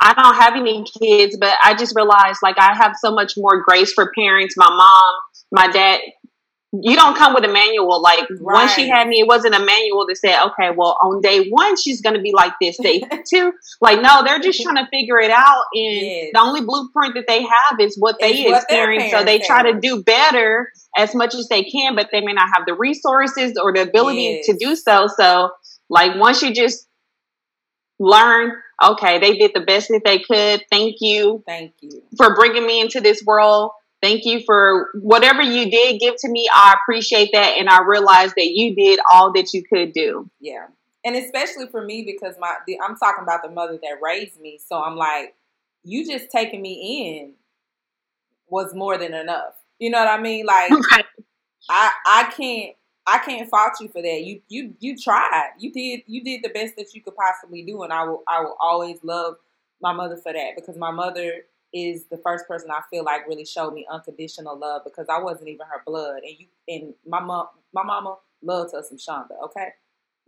I 0.00 0.12
don't 0.14 0.34
have 0.34 0.54
any 0.54 0.84
kids, 1.00 1.36
but 1.38 1.54
I 1.62 1.74
just 1.74 1.94
realized 1.96 2.40
like 2.42 2.58
I 2.58 2.74
have 2.74 2.94
so 3.00 3.12
much 3.12 3.34
more 3.36 3.62
grace 3.62 3.92
for 3.92 4.12
parents. 4.16 4.54
My 4.56 4.68
mom, 4.68 5.14
my 5.50 5.68
dad, 5.68 6.00
you 6.82 6.96
don't 6.96 7.16
come 7.16 7.34
with 7.34 7.44
a 7.44 7.52
manual. 7.52 8.02
Like 8.02 8.28
right. 8.30 8.40
once 8.40 8.72
she 8.72 8.88
had 8.88 9.06
me, 9.06 9.20
it 9.20 9.26
wasn't 9.26 9.54
a 9.54 9.64
manual 9.64 10.06
that 10.08 10.16
said, 10.16 10.42
okay, 10.46 10.70
well, 10.76 10.96
on 11.02 11.20
day 11.20 11.48
one, 11.48 11.76
she's 11.76 12.00
going 12.00 12.16
to 12.16 12.20
be 12.20 12.32
like 12.32 12.52
this. 12.60 12.76
Day 12.78 13.02
two, 13.32 13.52
like, 13.80 14.00
no, 14.00 14.22
they're 14.24 14.40
just 14.40 14.60
trying 14.60 14.76
to 14.76 14.88
figure 14.90 15.18
it 15.18 15.30
out. 15.30 15.64
And 15.72 16.06
yes. 16.06 16.30
the 16.32 16.40
only 16.40 16.62
blueprint 16.62 17.14
that 17.14 17.26
they 17.28 17.42
have 17.42 17.80
is 17.80 17.96
what 17.98 18.16
they 18.20 18.32
it's 18.32 18.64
experience. 18.64 19.12
What 19.12 19.20
so 19.20 19.24
they 19.24 19.38
try 19.38 19.70
to 19.70 19.78
do 19.78 20.02
better 20.02 20.70
as 20.96 21.14
much 21.14 21.34
as 21.34 21.48
they 21.48 21.62
can, 21.62 21.94
but 21.94 22.08
they 22.10 22.20
may 22.20 22.32
not 22.32 22.48
have 22.56 22.66
the 22.66 22.74
resources 22.74 23.54
or 23.62 23.72
the 23.72 23.82
ability 23.82 24.42
yes. 24.42 24.46
to 24.46 24.56
do 24.58 24.74
so. 24.74 25.06
So, 25.16 25.50
like, 25.88 26.16
once 26.16 26.42
you 26.42 26.52
just 26.52 26.88
learn, 28.00 28.52
okay, 28.82 29.18
they 29.18 29.36
did 29.36 29.52
the 29.54 29.60
best 29.60 29.88
that 29.88 30.02
they 30.04 30.18
could. 30.18 30.64
Thank 30.70 30.96
you. 31.00 31.42
Thank 31.46 31.74
you 31.80 32.02
for 32.16 32.34
bringing 32.34 32.66
me 32.66 32.80
into 32.80 33.00
this 33.00 33.22
world 33.24 33.72
Thank 34.04 34.26
you 34.26 34.42
for 34.44 34.90
whatever 35.00 35.40
you 35.40 35.70
did 35.70 35.98
give 35.98 36.16
to 36.18 36.28
me. 36.28 36.46
I 36.52 36.74
appreciate 36.82 37.30
that. 37.32 37.56
And 37.56 37.70
I 37.70 37.84
realize 37.84 38.34
that 38.34 38.48
you 38.48 38.74
did 38.74 39.00
all 39.10 39.32
that 39.32 39.54
you 39.54 39.64
could 39.64 39.94
do. 39.94 40.30
Yeah. 40.40 40.66
And 41.06 41.16
especially 41.16 41.68
for 41.68 41.82
me, 41.82 42.04
because 42.04 42.36
my 42.38 42.54
the, 42.66 42.78
I'm 42.86 42.96
talking 42.96 43.22
about 43.22 43.42
the 43.42 43.48
mother 43.48 43.78
that 43.82 44.02
raised 44.02 44.38
me. 44.38 44.60
So 44.62 44.82
I'm 44.82 44.96
like, 44.96 45.34
you 45.84 46.04
just 46.04 46.30
taking 46.30 46.60
me 46.60 47.18
in 47.18 47.32
was 48.46 48.74
more 48.74 48.98
than 48.98 49.14
enough. 49.14 49.54
You 49.78 49.88
know 49.88 50.00
what 50.00 50.08
I 50.08 50.20
mean? 50.20 50.44
Like 50.44 50.70
I 51.70 51.90
I 52.06 52.32
can't 52.36 52.76
I 53.06 53.18
can't 53.18 53.48
fault 53.50 53.72
you 53.80 53.88
for 53.88 54.02
that. 54.02 54.22
You 54.24 54.40
you 54.48 54.74
you 54.80 54.96
tried. 54.96 55.50
You 55.58 55.72
did 55.72 56.02
you 56.06 56.22
did 56.24 56.42
the 56.42 56.48
best 56.48 56.76
that 56.76 56.94
you 56.94 57.02
could 57.02 57.16
possibly 57.16 57.62
do 57.62 57.82
and 57.82 57.92
I 57.92 58.04
will 58.04 58.22
I 58.28 58.40
will 58.40 58.56
always 58.60 58.98
love 59.02 59.36
my 59.80 59.92
mother 59.92 60.16
for 60.16 60.32
that 60.32 60.52
because 60.56 60.76
my 60.76 60.90
mother 60.90 61.44
is 61.74 62.04
the 62.04 62.18
first 62.18 62.46
person 62.46 62.70
I 62.70 62.80
feel 62.88 63.04
like 63.04 63.28
really 63.28 63.44
showed 63.44 63.74
me 63.74 63.86
unconditional 63.90 64.58
love 64.58 64.82
because 64.84 65.08
I 65.10 65.18
wasn't 65.20 65.48
even 65.48 65.66
her 65.66 65.82
blood, 65.84 66.22
and 66.22 66.38
you 66.38 66.46
and 66.68 66.94
my 67.06 67.20
mom, 67.20 67.48
my 67.74 67.82
mama 67.82 68.16
loved 68.42 68.72
her 68.72 68.82
some 68.82 68.96
Shonda. 68.96 69.42
Okay, 69.44 69.70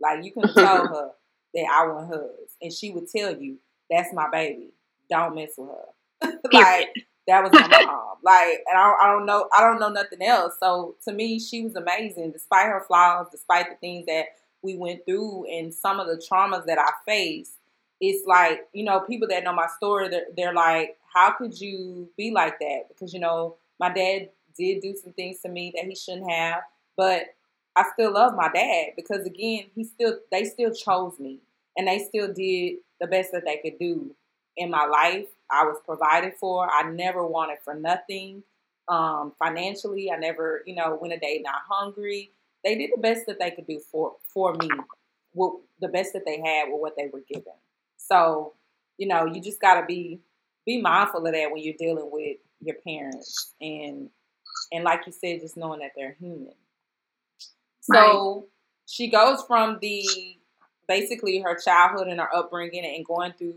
like 0.01 0.23
you 0.23 0.31
can 0.31 0.53
tell 0.53 0.87
her 0.93 1.11
that 1.53 1.67
I 1.73 1.87
want 1.87 2.09
hers, 2.09 2.51
and 2.61 2.71
she 2.71 2.91
would 2.91 3.09
tell 3.09 3.35
you 3.35 3.57
that's 3.89 4.13
my 4.13 4.29
baby. 4.29 4.71
Don't 5.09 5.35
mess 5.35 5.53
with 5.57 5.69
her. 5.69 6.39
like 6.51 6.89
that 7.27 7.43
was 7.43 7.51
my 7.53 7.85
mom. 7.85 8.03
Like, 8.23 8.63
and 8.67 8.77
I, 8.77 8.93
I 9.03 9.11
don't 9.11 9.25
know, 9.25 9.47
I 9.57 9.61
don't 9.61 9.79
know 9.79 9.89
nothing 9.89 10.21
else. 10.21 10.55
So 10.59 10.95
to 11.05 11.13
me, 11.13 11.39
she 11.39 11.61
was 11.61 11.75
amazing, 11.75 12.31
despite 12.31 12.65
her 12.65 12.83
flaws, 12.87 13.27
despite 13.31 13.69
the 13.69 13.75
things 13.75 14.05
that 14.07 14.25
we 14.61 14.75
went 14.75 15.05
through, 15.05 15.45
and 15.45 15.73
some 15.73 15.99
of 15.99 16.07
the 16.07 16.21
traumas 16.29 16.65
that 16.65 16.79
I 16.79 16.89
faced 17.05 17.57
it's 17.99 18.25
like 18.27 18.67
you 18.73 18.83
know 18.83 18.99
people 19.01 19.27
that 19.27 19.43
know 19.43 19.53
my 19.53 19.67
story 19.77 20.09
they're, 20.09 20.27
they're, 20.35 20.53
like 20.53 20.97
how 21.13 21.31
could 21.31 21.59
you 21.59 22.09
be 22.17 22.31
like 22.31 22.59
that 22.59 22.83
because 22.87 23.13
you 23.13 23.19
know 23.19 23.55
my 23.79 23.91
dad 23.91 24.29
did 24.55 24.81
do 24.81 24.95
some 24.95 25.13
things 25.13 25.39
to 25.39 25.49
me 25.49 25.71
that 25.75 25.85
he 25.85 25.95
shouldn't 25.95 26.29
have 26.29 26.61
but 26.95 27.23
i 27.75 27.83
still 27.93 28.13
love 28.13 28.33
my 28.35 28.49
dad 28.53 28.87
because 28.95 29.25
again 29.25 29.65
he 29.75 29.83
still 29.83 30.17
they 30.31 30.43
still 30.43 30.73
chose 30.73 31.19
me 31.19 31.39
and 31.75 31.87
they 31.87 31.99
still 31.99 32.31
did 32.33 32.77
the 32.99 33.07
best 33.07 33.31
that 33.31 33.43
they 33.45 33.57
could 33.57 33.77
do 33.79 34.11
in 34.57 34.69
my 34.69 34.85
life 34.85 35.27
i 35.51 35.63
was 35.63 35.77
provided 35.85 36.33
for 36.39 36.69
i 36.71 36.89
never 36.91 37.25
wanted 37.25 37.57
for 37.63 37.73
nothing 37.73 38.43
um, 38.89 39.33
financially 39.37 40.11
i 40.11 40.15
never 40.15 40.63
you 40.65 40.75
know 40.75 40.97
went 41.01 41.13
a 41.13 41.19
day 41.19 41.41
not 41.43 41.61
hungry 41.69 42.31
they 42.63 42.75
did 42.75 42.89
the 42.93 43.01
best 43.01 43.25
that 43.27 43.39
they 43.39 43.51
could 43.51 43.67
do 43.67 43.79
for 43.91 44.15
for 44.27 44.53
me 44.53 44.69
with 45.33 45.53
the 45.81 45.87
best 45.87 46.13
that 46.13 46.25
they 46.25 46.39
had 46.39 46.71
with 46.71 46.81
what 46.81 46.95
they 46.97 47.07
were 47.11 47.23
given 47.31 47.53
so, 47.97 48.53
you 48.97 49.07
know, 49.07 49.25
you 49.25 49.41
just 49.41 49.59
got 49.59 49.81
to 49.81 49.85
be 49.85 50.21
be 50.65 50.81
mindful 50.81 51.25
of 51.25 51.33
that 51.33 51.51
when 51.51 51.63
you're 51.63 51.75
dealing 51.77 52.09
with 52.11 52.37
your 52.61 52.75
parents 52.85 53.53
and 53.61 54.09
and 54.71 54.83
like 54.83 55.05
you 55.05 55.13
said 55.13 55.39
just 55.41 55.57
knowing 55.57 55.79
that 55.79 55.91
they're 55.95 56.15
human. 56.19 56.53
So, 57.81 57.93
right. 57.93 58.43
she 58.85 59.09
goes 59.09 59.43
from 59.47 59.77
the 59.81 60.03
basically 60.87 61.39
her 61.39 61.57
childhood 61.57 62.07
and 62.07 62.19
her 62.19 62.33
upbringing 62.35 62.85
and 62.85 63.05
going 63.05 63.33
through 63.33 63.55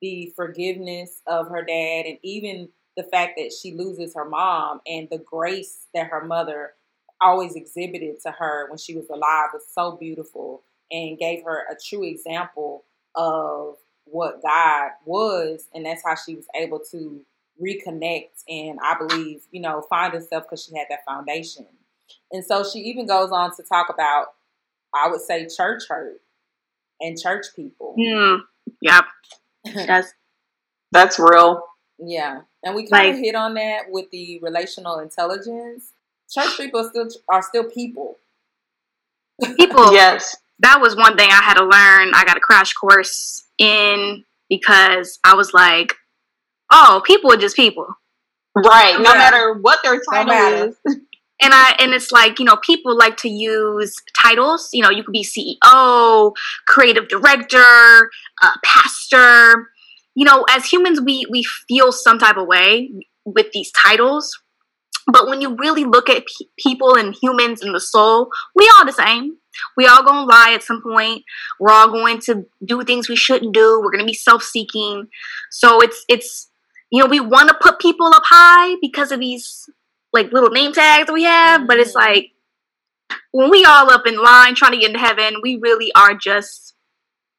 the 0.00 0.32
forgiveness 0.36 1.22
of 1.26 1.48
her 1.48 1.62
dad 1.62 2.06
and 2.06 2.18
even 2.22 2.68
the 2.96 3.02
fact 3.04 3.34
that 3.36 3.52
she 3.52 3.72
loses 3.74 4.14
her 4.14 4.28
mom 4.28 4.80
and 4.86 5.08
the 5.10 5.18
grace 5.18 5.86
that 5.94 6.08
her 6.08 6.24
mother 6.24 6.72
always 7.20 7.54
exhibited 7.54 8.20
to 8.20 8.30
her 8.30 8.68
when 8.68 8.78
she 8.78 8.96
was 8.96 9.08
alive 9.10 9.50
was 9.52 9.66
so 9.72 9.92
beautiful 9.92 10.62
and 10.90 11.18
gave 11.18 11.44
her 11.44 11.64
a 11.70 11.76
true 11.88 12.04
example 12.04 12.84
of 13.14 13.76
what 14.04 14.42
God 14.42 14.90
was, 15.04 15.68
and 15.72 15.86
that's 15.86 16.02
how 16.04 16.14
she 16.14 16.34
was 16.34 16.46
able 16.54 16.80
to 16.90 17.20
reconnect 17.62 18.42
and 18.48 18.78
I 18.82 18.96
believe, 18.98 19.42
you 19.50 19.60
know, 19.60 19.82
find 19.88 20.12
herself 20.14 20.44
because 20.44 20.64
she 20.64 20.76
had 20.76 20.86
that 20.90 21.04
foundation. 21.06 21.66
And 22.32 22.44
so 22.44 22.64
she 22.64 22.78
even 22.80 23.06
goes 23.06 23.30
on 23.30 23.54
to 23.56 23.62
talk 23.62 23.88
about, 23.92 24.28
I 24.94 25.08
would 25.10 25.20
say, 25.20 25.46
church 25.46 25.82
hurt 25.88 26.20
and 27.00 27.20
church 27.20 27.46
people. 27.54 27.94
Mm, 27.98 28.40
yep. 28.80 29.04
That's 29.86 30.12
that's 30.92 31.18
real. 31.20 31.62
Yeah, 31.98 32.40
and 32.64 32.74
we 32.74 32.88
kind 32.88 33.08
like, 33.08 33.14
of 33.14 33.20
hit 33.20 33.34
on 33.36 33.54
that 33.54 33.84
with 33.88 34.10
the 34.10 34.40
relational 34.42 34.98
intelligence. 34.98 35.92
Church 36.28 36.56
people 36.56 36.88
still 36.88 37.08
are 37.28 37.42
still 37.42 37.64
people. 37.70 38.16
People, 39.56 39.92
yes 39.92 40.36
that 40.60 40.80
was 40.80 40.96
one 40.96 41.16
thing 41.16 41.28
I 41.30 41.42
had 41.42 41.54
to 41.54 41.64
learn. 41.64 42.12
I 42.14 42.24
got 42.24 42.36
a 42.36 42.40
crash 42.40 42.72
course 42.72 43.44
in 43.58 44.24
because 44.48 45.18
I 45.24 45.34
was 45.34 45.52
like, 45.52 45.94
oh, 46.70 47.02
people 47.04 47.32
are 47.32 47.36
just 47.36 47.56
people. 47.56 47.86
Right. 48.54 48.96
No 49.00 49.12
yeah. 49.12 49.18
matter 49.18 49.54
what 49.54 49.80
their 49.82 50.00
title 50.10 50.34
no 50.34 50.64
is. 50.66 50.76
And 51.42 51.54
I 51.54 51.74
and 51.78 51.92
it's 51.92 52.12
like, 52.12 52.38
you 52.38 52.44
know, 52.44 52.56
people 52.56 52.96
like 52.96 53.16
to 53.18 53.28
use 53.28 53.94
titles. 54.22 54.68
You 54.72 54.82
know, 54.82 54.90
you 54.90 55.02
could 55.02 55.12
be 55.12 55.24
CEO, 55.24 56.34
creative 56.68 57.08
director, 57.08 58.10
uh, 58.42 58.54
pastor. 58.62 59.70
You 60.14 60.26
know, 60.26 60.44
as 60.50 60.66
humans 60.66 61.00
we 61.00 61.26
we 61.30 61.44
feel 61.68 61.92
some 61.92 62.18
type 62.18 62.36
of 62.36 62.46
way 62.46 62.90
with 63.24 63.52
these 63.52 63.72
titles. 63.72 64.38
But 65.06 65.26
when 65.26 65.40
you 65.40 65.56
really 65.56 65.84
look 65.84 66.08
at 66.08 66.24
pe- 66.26 66.46
people 66.58 66.94
and 66.96 67.16
humans 67.20 67.62
and 67.62 67.74
the 67.74 67.80
soul, 67.80 68.30
we 68.54 68.70
all 68.76 68.84
the 68.84 68.92
same. 68.92 69.36
We 69.76 69.86
all 69.86 70.04
gonna 70.04 70.26
lie 70.26 70.52
at 70.54 70.62
some 70.62 70.82
point. 70.82 71.24
We're 71.58 71.72
all 71.72 71.90
going 71.90 72.20
to 72.22 72.46
do 72.64 72.82
things 72.84 73.08
we 73.08 73.16
shouldn't 73.16 73.54
do. 73.54 73.80
We're 73.82 73.90
gonna 73.90 74.04
be 74.04 74.14
self-seeking. 74.14 75.08
So 75.50 75.80
it's 75.80 76.04
it's 76.08 76.50
you 76.90 77.02
know 77.02 77.08
we 77.08 77.20
want 77.20 77.48
to 77.48 77.56
put 77.60 77.80
people 77.80 78.06
up 78.08 78.22
high 78.26 78.76
because 78.80 79.10
of 79.10 79.20
these 79.20 79.68
like 80.12 80.32
little 80.32 80.50
name 80.50 80.72
tags 80.72 81.06
that 81.06 81.12
we 81.12 81.24
have, 81.24 81.66
but 81.66 81.78
it's 81.78 81.96
mm-hmm. 81.96 82.12
like 82.12 82.30
when 83.32 83.50
we 83.50 83.64
all 83.64 83.90
up 83.90 84.06
in 84.06 84.20
line 84.22 84.54
trying 84.54 84.72
to 84.72 84.78
get 84.78 84.90
into 84.90 85.00
heaven, 85.00 85.40
we 85.42 85.56
really 85.56 85.90
are 85.94 86.14
just 86.14 86.74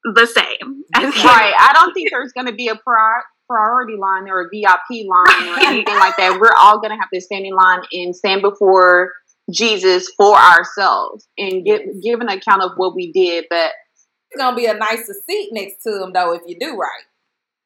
the 0.04 0.26
same. 0.26 0.84
right. 0.96 1.54
I 1.58 1.72
don't 1.74 1.92
think 1.92 2.10
there's 2.10 2.32
going 2.32 2.46
to 2.46 2.52
be 2.52 2.68
a 2.68 2.76
prior, 2.76 3.22
priority 3.48 3.96
line 3.96 4.28
or 4.28 4.42
a 4.42 4.48
VIP 4.52 5.06
line 5.06 5.48
or 5.48 5.60
anything 5.66 5.94
like 5.96 6.16
that. 6.16 6.38
We're 6.40 6.56
all 6.58 6.80
going 6.80 6.90
to 6.90 6.96
have 6.96 7.10
to 7.12 7.20
stand 7.20 7.44
in 7.44 7.54
line 7.54 7.82
and 7.92 8.14
stand 8.14 8.42
before 8.42 9.12
Jesus 9.50 10.10
for 10.16 10.36
ourselves 10.36 11.26
and 11.36 11.64
give 11.64 11.80
give 12.02 12.20
an 12.20 12.28
account 12.28 12.62
of 12.62 12.72
what 12.76 12.94
we 12.94 13.12
did. 13.12 13.46
But 13.50 13.72
it's 14.30 14.40
gonna 14.40 14.56
be 14.56 14.66
a 14.66 14.74
nicer 14.74 15.14
seat 15.28 15.50
next 15.52 15.82
to 15.82 16.02
him 16.02 16.12
though 16.12 16.32
if 16.32 16.42
you 16.46 16.56
do 16.58 16.76
right. 16.76 17.04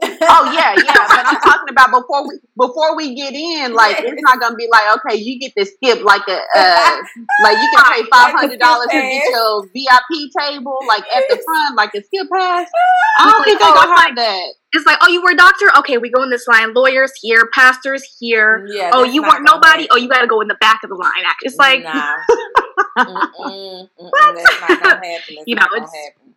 Oh 0.02 0.52
yeah, 0.52 0.74
yeah. 0.76 1.06
But 1.08 1.26
I'm 1.26 1.40
talking 1.40 1.70
about 1.70 1.90
before 1.90 2.28
we 2.28 2.38
before 2.56 2.96
we 2.96 3.14
get 3.14 3.34
in, 3.34 3.72
like 3.72 3.96
it's 4.00 4.22
not 4.22 4.40
gonna 4.40 4.56
be 4.56 4.68
like 4.70 4.96
okay, 4.98 5.16
you 5.16 5.38
get 5.38 5.54
to 5.56 5.64
skip 5.64 6.04
like 6.04 6.22
a 6.28 6.40
uh, 6.56 6.96
like 7.42 7.56
you 7.56 7.68
can 7.74 7.84
pay 7.92 8.02
five 8.12 8.32
hundred 8.34 8.60
dollars 8.60 8.88
to 8.90 9.00
get 9.00 9.24
your 9.30 9.66
VIP 9.72 10.30
table 10.38 10.78
like 10.86 11.04
at 11.14 11.24
the 11.28 11.40
front, 11.44 11.76
like 11.76 11.94
a 11.94 12.02
skip 12.02 12.28
pass. 12.32 12.68
I 13.18 13.30
don't 13.30 13.44
think 13.44 13.58
they're 13.58 13.74
gonna 13.74 14.00
have 14.00 14.16
that. 14.16 14.52
It's 14.72 14.84
like, 14.84 14.98
oh, 15.00 15.08
you 15.08 15.22
were 15.22 15.30
a 15.30 15.36
doctor? 15.36 15.66
Okay, 15.78 15.96
we 15.96 16.10
go 16.10 16.22
in 16.22 16.28
this 16.28 16.46
line. 16.46 16.74
Lawyers 16.74 17.12
here, 17.22 17.48
pastors 17.54 18.04
here. 18.18 18.66
Yeah, 18.68 18.90
oh, 18.92 19.04
you 19.04 19.22
weren't 19.22 19.44
nobody? 19.46 19.82
Happen. 19.82 19.86
Oh, 19.92 19.96
you 19.96 20.08
got 20.08 20.20
to 20.20 20.26
go 20.26 20.42
in 20.42 20.48
the 20.48 20.56
back 20.60 20.80
of 20.84 20.90
the 20.90 20.96
line. 20.96 21.12
It's 21.42 21.56
like, 21.56 21.82
nah. 21.82 22.16
mm-mm, 22.98 23.88
mm-mm, 23.98 24.10
that's 24.34 24.60
not 24.60 24.82
gonna 24.82 25.06
happen. 25.06 25.36
you 25.46 25.54
know, 25.54 25.66
it's, 25.72 25.94
happen. 25.94 26.34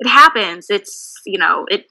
it 0.00 0.08
happens. 0.08 0.66
It's 0.68 1.14
you 1.24 1.38
know 1.38 1.64
it. 1.70 1.86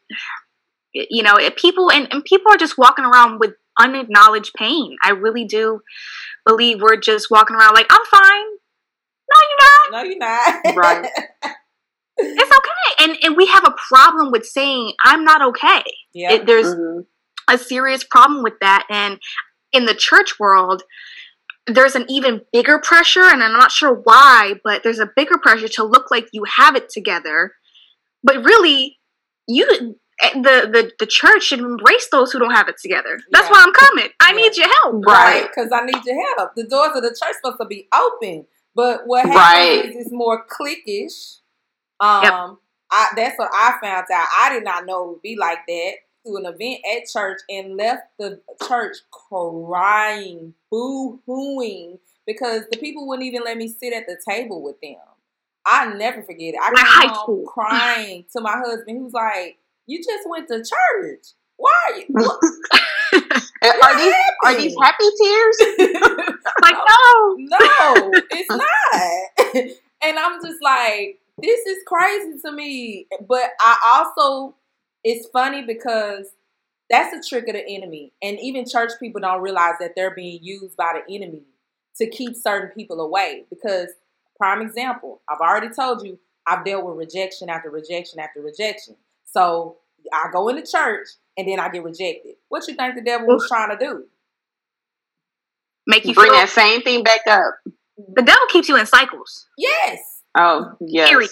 It 1.01 1.07
you 1.11 1.23
know, 1.23 1.35
it, 1.35 1.55
people 1.55 1.91
and, 1.91 2.07
and 2.11 2.23
people 2.23 2.51
are 2.51 2.57
just 2.57 2.77
walking 2.77 3.05
around 3.05 3.39
with 3.39 3.53
unacknowledged 3.79 4.53
pain. 4.57 4.95
I 5.03 5.11
really 5.11 5.45
do 5.45 5.81
believe 6.45 6.81
we're 6.81 6.99
just 6.99 7.27
walking 7.29 7.55
around 7.55 7.73
like 7.73 7.87
I'm 7.89 8.05
fine. 8.09 8.45
No, 9.29 9.39
you're 9.49 9.59
not. 9.59 9.91
No, 9.91 10.03
you're 10.03 10.75
not. 10.75 10.75
right. 10.75 11.09
it's 12.17 12.51
okay 12.51 13.03
and 13.03 13.17
and 13.23 13.37
we 13.37 13.45
have 13.47 13.63
a 13.65 13.75
problem 13.89 14.31
with 14.31 14.45
saying 14.45 14.91
i'm 15.03 15.23
not 15.23 15.41
okay 15.41 15.83
yeah 16.13 16.33
it, 16.33 16.45
there's 16.45 16.73
mm-hmm. 16.73 17.01
a 17.47 17.57
serious 17.57 18.03
problem 18.03 18.43
with 18.43 18.53
that 18.59 18.85
and 18.89 19.19
in 19.71 19.85
the 19.85 19.93
church 19.93 20.39
world 20.39 20.83
there's 21.67 21.95
an 21.95 22.05
even 22.09 22.41
bigger 22.51 22.79
pressure 22.79 23.23
and 23.23 23.43
i'm 23.43 23.53
not 23.53 23.71
sure 23.71 23.93
why 24.03 24.55
but 24.63 24.83
there's 24.83 24.99
a 24.99 25.09
bigger 25.15 25.37
pressure 25.37 25.67
to 25.67 25.83
look 25.83 26.09
like 26.09 26.27
you 26.31 26.43
have 26.57 26.75
it 26.75 26.89
together 26.89 27.53
but 28.23 28.43
really 28.43 28.97
you 29.47 29.95
the, 30.33 30.69
the 30.71 30.91
the 30.99 31.05
church 31.05 31.43
should 31.43 31.59
embrace 31.59 32.07
those 32.11 32.31
who 32.31 32.39
don't 32.39 32.51
have 32.53 32.67
it 32.67 32.77
together. 32.81 33.19
That's 33.31 33.47
Yeah. 33.47 33.51
why 33.51 33.63
I'm 33.65 33.73
coming. 33.73 34.09
I 34.19 34.31
Yeah. 34.31 34.35
need 34.35 34.57
your 34.57 34.67
help. 34.81 35.05
Right. 35.05 35.47
Because 35.47 35.71
I 35.71 35.85
need 35.85 36.03
your 36.05 36.35
help. 36.37 36.55
The 36.55 36.63
doors 36.63 36.91
of 36.95 37.03
the 37.03 37.09
church 37.09 37.35
supposed 37.41 37.59
to 37.61 37.65
be 37.67 37.87
open. 37.93 38.47
But 38.75 39.05
what 39.07 39.25
happens 39.25 39.35
Right. 39.37 39.85
is 39.95 40.05
it's 40.05 40.11
more 40.11 40.45
cliquish. 40.47 41.39
Um, 41.99 42.23
Yep. 42.23 42.33
I, 42.91 43.07
that's 43.15 43.37
what 43.37 43.49
I 43.53 43.77
found 43.81 44.05
out. 44.13 44.27
I 44.39 44.49
did 44.53 44.63
not 44.63 44.85
know 44.85 45.03
it 45.03 45.09
would 45.09 45.21
be 45.21 45.35
like 45.35 45.59
that. 45.67 45.93
To 46.25 46.35
an 46.35 46.45
event 46.45 46.81
at 46.85 47.07
church 47.07 47.39
and 47.49 47.77
left 47.77 48.03
the 48.19 48.41
church 48.67 48.97
crying, 49.11 50.53
boo 50.69 51.21
hooing, 51.27 51.99
because 52.25 52.63
the 52.71 52.77
people 52.77 53.07
wouldn't 53.07 53.25
even 53.25 53.43
let 53.45 53.57
me 53.57 53.67
sit 53.67 53.93
at 53.93 54.07
the 54.07 54.17
table 54.27 54.61
with 54.61 54.75
them. 54.81 54.97
I 55.65 55.93
never 55.93 56.21
forget 56.23 56.53
it. 56.53 56.59
I 56.61 56.99
came 57.01 57.09
home 57.11 57.45
crying 57.45 58.25
to 58.33 58.41
my 58.41 58.57
husband. 58.57 58.97
He 58.97 59.03
was 59.03 59.13
like, 59.13 59.57
"You 59.87 59.97
just 59.99 60.29
went 60.29 60.47
to 60.49 60.57
church. 60.57 61.25
Why 61.57 61.73
are 61.87 61.97
you?" 61.97 62.39
Uh, 63.63 63.71
are 63.83 63.97
these 63.97 64.13
are 64.45 64.55
these 64.55 64.75
happy 64.81 65.05
tears? 65.21 65.57
Like, 66.61 66.75
no. 66.75 67.35
no, 67.37 68.11
it's 68.31 68.49
not. 68.49 69.67
and 70.03 70.19
I'm 70.19 70.41
just 70.43 70.61
like, 70.61 71.19
this 71.41 71.65
is 71.65 71.77
crazy 71.85 72.39
to 72.45 72.51
me. 72.51 73.07
But 73.27 73.51
I 73.59 74.03
also, 74.17 74.55
it's 75.03 75.27
funny 75.29 75.63
because 75.63 76.27
that's 76.89 77.13
a 77.15 77.29
trick 77.29 77.47
of 77.47 77.53
the 77.53 77.65
enemy. 77.67 78.11
And 78.21 78.39
even 78.39 78.65
church 78.67 78.91
people 78.99 79.21
don't 79.21 79.41
realize 79.41 79.75
that 79.79 79.91
they're 79.95 80.15
being 80.15 80.39
used 80.41 80.75
by 80.77 80.99
the 80.99 81.15
enemy 81.15 81.43
to 81.97 82.09
keep 82.09 82.35
certain 82.35 82.69
people 82.69 83.01
away. 83.01 83.45
Because, 83.49 83.89
prime 84.37 84.61
example, 84.61 85.21
I've 85.29 85.41
already 85.41 85.69
told 85.69 86.05
you, 86.05 86.17
I've 86.47 86.65
dealt 86.65 86.85
with 86.85 86.97
rejection 86.97 87.49
after 87.49 87.69
rejection 87.69 88.19
after 88.19 88.41
rejection. 88.41 88.95
So 89.27 89.77
I 90.11 90.25
go 90.31 90.47
into 90.49 90.65
church 90.65 91.07
and 91.37 91.47
then 91.47 91.59
I 91.59 91.69
get 91.69 91.83
rejected. 91.83 92.35
What 92.49 92.67
you 92.67 92.75
think 92.75 92.95
the 92.95 93.01
devil 93.01 93.27
was 93.27 93.47
trying 93.47 93.77
to 93.77 93.85
do? 93.85 94.05
Make 95.85 96.05
you 96.05 96.13
Bring 96.13 96.31
feel 96.31 96.39
that 96.39 96.49
same 96.49 96.81
thing 96.81 97.03
back 97.03 97.21
up. 97.27 97.55
the 98.15 98.21
devil 98.21 98.45
keeps 98.49 98.67
you 98.67 98.77
in 98.77 98.85
cycles. 98.85 99.47
Yes. 99.57 100.23
Oh 100.37 100.73
yes. 100.81 101.09
Period. 101.09 101.29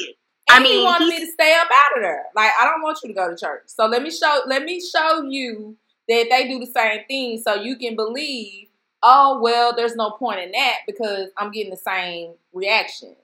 And 0.48 0.60
I 0.60 0.64
mean, 0.64 0.80
he 0.80 0.86
wanted 0.86 1.08
me 1.08 1.20
to 1.20 1.32
stay 1.32 1.54
up 1.60 1.68
out 1.72 1.98
of 1.98 2.04
there. 2.04 2.26
Like 2.36 2.52
I 2.60 2.66
don't 2.66 2.82
want 2.82 3.00
you 3.04 3.10
to 3.10 3.16
go 3.16 3.30
to 3.30 3.36
church. 3.36 3.64
So 3.68 3.88
let 3.88 4.02
me 4.04 4.12
show 4.12 4.42
let 4.46 4.64
me 4.64 4.80
show 4.82 5.24
you 5.24 5.76
that 6.08 6.28
they 6.30 6.48
do 6.48 6.60
the 6.60 6.68
same 6.68 7.02
thing, 7.08 7.42
so 7.44 7.56
you 7.56 7.76
can 7.78 7.96
believe. 7.96 8.68
Oh 9.04 9.40
well, 9.42 9.74
there's 9.76 9.96
no 9.96 10.12
point 10.12 10.40
in 10.40 10.52
that 10.52 10.78
because 10.88 11.30
I'm 11.38 11.52
getting 11.52 11.72
the 11.72 11.78
same 11.78 12.34
reaction. 12.54 13.16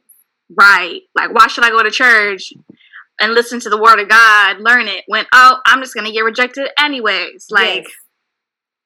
Right. 0.53 1.01
Like, 1.15 1.34
why 1.34 1.47
should 1.47 1.63
I 1.63 1.69
go 1.69 1.81
to 1.81 1.91
church 1.91 2.53
and 3.21 3.34
listen 3.34 3.60
to 3.62 3.69
the 3.69 3.81
word 3.81 3.99
of 3.99 4.10
God, 4.10 4.57
learn 4.60 4.88
it, 4.88 5.03
when, 5.07 5.25
oh, 5.34 5.57
I'm 5.65 5.81
just 5.81 5.93
going 5.93 6.05
to 6.05 6.12
get 6.12 6.21
rejected 6.21 6.69
anyways? 6.79 7.47
Like, 7.51 7.84
Yes. 7.84 7.91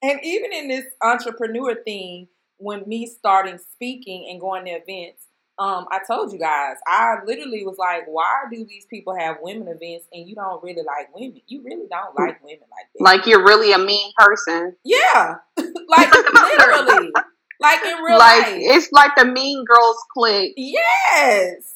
and 0.04 0.20
even 0.24 0.54
in 0.54 0.68
this 0.68 0.86
entrepreneur 1.02 1.76
thing, 1.84 2.28
when 2.58 2.84
me 2.88 3.06
starting 3.06 3.58
speaking 3.58 4.28
and 4.30 4.40
going 4.40 4.66
to 4.66 4.72
events, 4.72 5.24
um, 5.58 5.86
I 5.90 6.00
told 6.06 6.34
you 6.34 6.40
guys, 6.40 6.76
I 6.86 7.16
literally 7.26 7.66
was 7.66 7.78
like, 7.78 8.04
why 8.08 8.44
do 8.52 8.66
these 8.68 8.86
people 8.90 9.16
have 9.18 9.38
women 9.42 9.68
events 9.70 10.06
and 10.12 10.28
you 10.28 10.36
don't 10.36 10.62
really 10.62 10.84
like 10.86 11.16
women? 11.16 11.40
You 11.48 11.64
really 11.64 11.88
don't 11.90 12.14
like 12.14 12.44
women 12.44 12.60
like 12.70 12.88
that. 12.94 13.02
Like 13.04 13.26
you're 13.26 13.44
really 13.44 13.72
a 13.72 13.78
mean 13.78 14.12
person. 14.18 14.76
Yeah, 14.84 15.36
like 15.58 16.14
literally, 16.34 17.10
like 17.62 17.86
in 17.86 17.98
real 18.04 18.18
like 18.18 18.48
life. 18.48 18.56
it's 18.58 18.90
like 18.92 19.12
the 19.16 19.24
Mean 19.26 19.64
Girls 19.64 19.96
clique 20.14 20.54
Yes, 20.58 21.75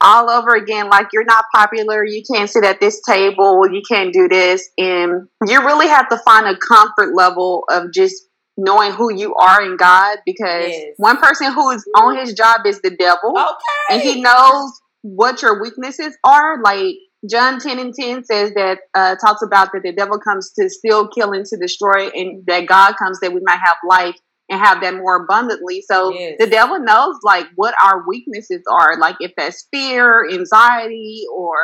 all 0.00 0.30
over 0.30 0.54
again. 0.54 0.88
Like 0.88 1.08
you're 1.12 1.24
not 1.24 1.44
popular. 1.54 2.04
You 2.04 2.22
can't 2.32 2.48
sit 2.48 2.64
at 2.64 2.80
this 2.80 3.00
table. 3.02 3.62
You 3.70 3.82
can't 3.88 4.12
do 4.12 4.28
this, 4.28 4.68
and 4.78 5.28
you 5.46 5.60
really 5.60 5.88
have 5.88 6.08
to 6.10 6.18
find 6.18 6.46
a 6.46 6.56
comfort 6.56 7.14
level 7.14 7.64
of 7.70 7.92
just 7.92 8.14
knowing 8.56 8.92
who 8.92 9.12
you 9.14 9.34
are 9.36 9.62
in 9.62 9.76
God. 9.76 10.18
Because 10.26 10.66
Yes. 10.68 10.94
one 10.96 11.18
person 11.18 11.52
who 11.52 11.70
is 11.70 11.84
on 11.96 12.16
his 12.18 12.34
job 12.34 12.60
is 12.66 12.80
the 12.80 12.90
devil, 12.90 13.30
okay. 13.38 13.94
and 13.94 14.02
he 14.02 14.20
knows 14.20 14.72
what 15.02 15.42
your 15.42 15.60
weaknesses 15.62 16.16
are. 16.24 16.60
Like 16.62 16.96
John 17.28 17.58
10 17.60 17.78
and 17.78 17.94
10 17.94 18.24
says 18.24 18.52
that, 18.54 18.78
uh, 18.94 19.16
talks 19.16 19.42
about 19.42 19.70
that 19.72 19.82
the 19.82 19.92
devil 19.92 20.18
comes 20.20 20.52
to 20.58 20.68
steal, 20.70 21.08
kill, 21.08 21.32
and 21.32 21.44
to 21.46 21.56
destroy, 21.56 22.08
and 22.08 22.44
that 22.46 22.66
God 22.66 22.94
comes 22.96 23.18
that 23.20 23.32
we 23.32 23.40
might 23.44 23.58
have 23.64 23.76
life 23.88 24.16
and 24.48 24.58
have 24.60 24.80
that 24.82 24.94
more 24.94 25.24
abundantly. 25.24 25.82
So 25.82 26.12
Yes. 26.12 26.36
the 26.38 26.46
devil 26.46 26.78
knows 26.80 27.16
like 27.22 27.46
what 27.56 27.74
our 27.82 28.06
weaknesses 28.06 28.62
are, 28.70 28.98
like 28.98 29.16
if 29.20 29.32
that's 29.36 29.66
fear, 29.72 30.26
anxiety, 30.30 31.24
or 31.34 31.54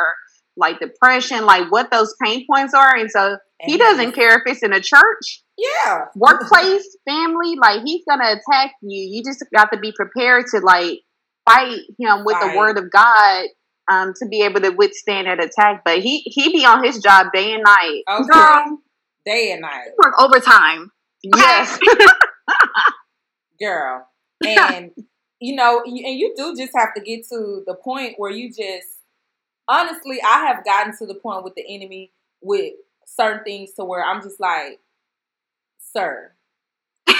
like 0.56 0.78
depression, 0.80 1.44
like 1.46 1.70
what 1.72 1.90
those 1.90 2.14
pain 2.22 2.46
points 2.50 2.74
are. 2.74 2.94
And 2.96 3.10
so 3.10 3.36
he 3.62 3.78
doesn't 3.78 4.12
care 4.12 4.36
if 4.36 4.42
it's 4.46 4.62
in 4.62 4.72
a 4.72 4.80
church, 4.80 5.42
Yeah, 5.56 6.02
workplace, 6.14 6.84
family, 7.08 7.56
like 7.60 7.80
he's 7.84 8.04
gonna 8.08 8.32
attack 8.32 8.72
you. 8.82 9.00
You 9.16 9.22
just 9.24 9.42
got 9.54 9.72
to 9.72 9.78
be 9.78 9.92
prepared 9.92 10.44
to 10.52 10.60
like 10.60 11.00
fight 11.48 11.78
him 11.98 12.24
with 12.24 12.36
Right. 12.36 12.52
the 12.52 12.58
word 12.58 12.78
of 12.78 12.90
God 12.90 13.46
um, 13.90 14.12
to 14.18 14.28
be 14.28 14.42
able 14.42 14.60
to 14.60 14.70
withstand 14.70 15.26
that 15.26 15.42
attack. 15.42 15.82
But 15.84 15.98
he 16.00 16.18
he 16.26 16.52
be 16.52 16.64
on 16.66 16.84
his 16.84 16.98
job 17.02 17.28
day 17.34 17.52
and 17.54 17.62
night. 17.64 18.02
Okay. 18.08 18.28
girl, 18.30 18.78
day 19.24 19.52
and 19.52 19.62
night, 19.62 19.88
work 20.02 20.14
overtime. 20.20 20.90
Yes. 21.22 21.78
girl. 23.60 24.08
And 24.46 24.90
you 25.40 25.54
know, 25.54 25.82
and 25.86 25.96
you 25.96 26.34
do 26.36 26.54
just 26.54 26.72
have 26.76 26.92
to 26.94 27.00
get 27.00 27.26
to 27.28 27.62
the 27.66 27.74
point 27.74 28.14
where 28.18 28.30
you 28.30 28.48
just 28.48 28.88
honestly, 29.68 30.20
I 30.22 30.46
have 30.46 30.64
gotten 30.64 30.96
to 30.98 31.06
the 31.06 31.14
point 31.14 31.44
with 31.44 31.54
the 31.54 31.64
enemy 31.66 32.12
with 32.42 32.74
certain 33.06 33.42
things 33.44 33.72
to 33.74 33.84
where 33.84 34.04
I'm 34.04 34.22
just 34.22 34.38
like, 34.38 34.80
sir, 35.78 36.32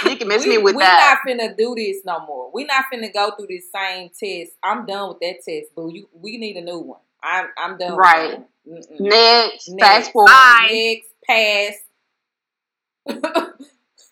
you 0.05 0.17
can 0.17 0.27
miss 0.27 0.43
we, 0.43 0.57
me 0.57 0.57
with 0.59 0.75
we 0.75 0.81
that. 0.83 1.19
not 1.25 1.31
finna 1.31 1.57
do 1.57 1.73
this 1.75 1.97
no 2.05 2.25
more. 2.25 2.51
We're 2.53 2.67
not 2.67 2.85
finna 2.93 3.11
go 3.13 3.31
through 3.35 3.47
this 3.47 3.71
same 3.73 4.09
test. 4.09 4.51
I'm 4.63 4.85
done 4.85 5.09
with 5.09 5.19
that 5.21 5.43
test, 5.43 5.73
boo. 5.75 5.91
You, 5.91 6.07
we 6.13 6.37
need 6.37 6.57
a 6.57 6.61
new 6.61 6.79
one. 6.79 6.99
I'm, 7.23 7.47
I'm 7.57 7.77
done. 7.77 7.97
Right. 7.97 8.39
Next, 8.65 9.69
Next. 9.69 9.79
fast 9.79 10.11
forward. 10.11 10.31
Next, 10.69 11.09
pass. 11.27 11.73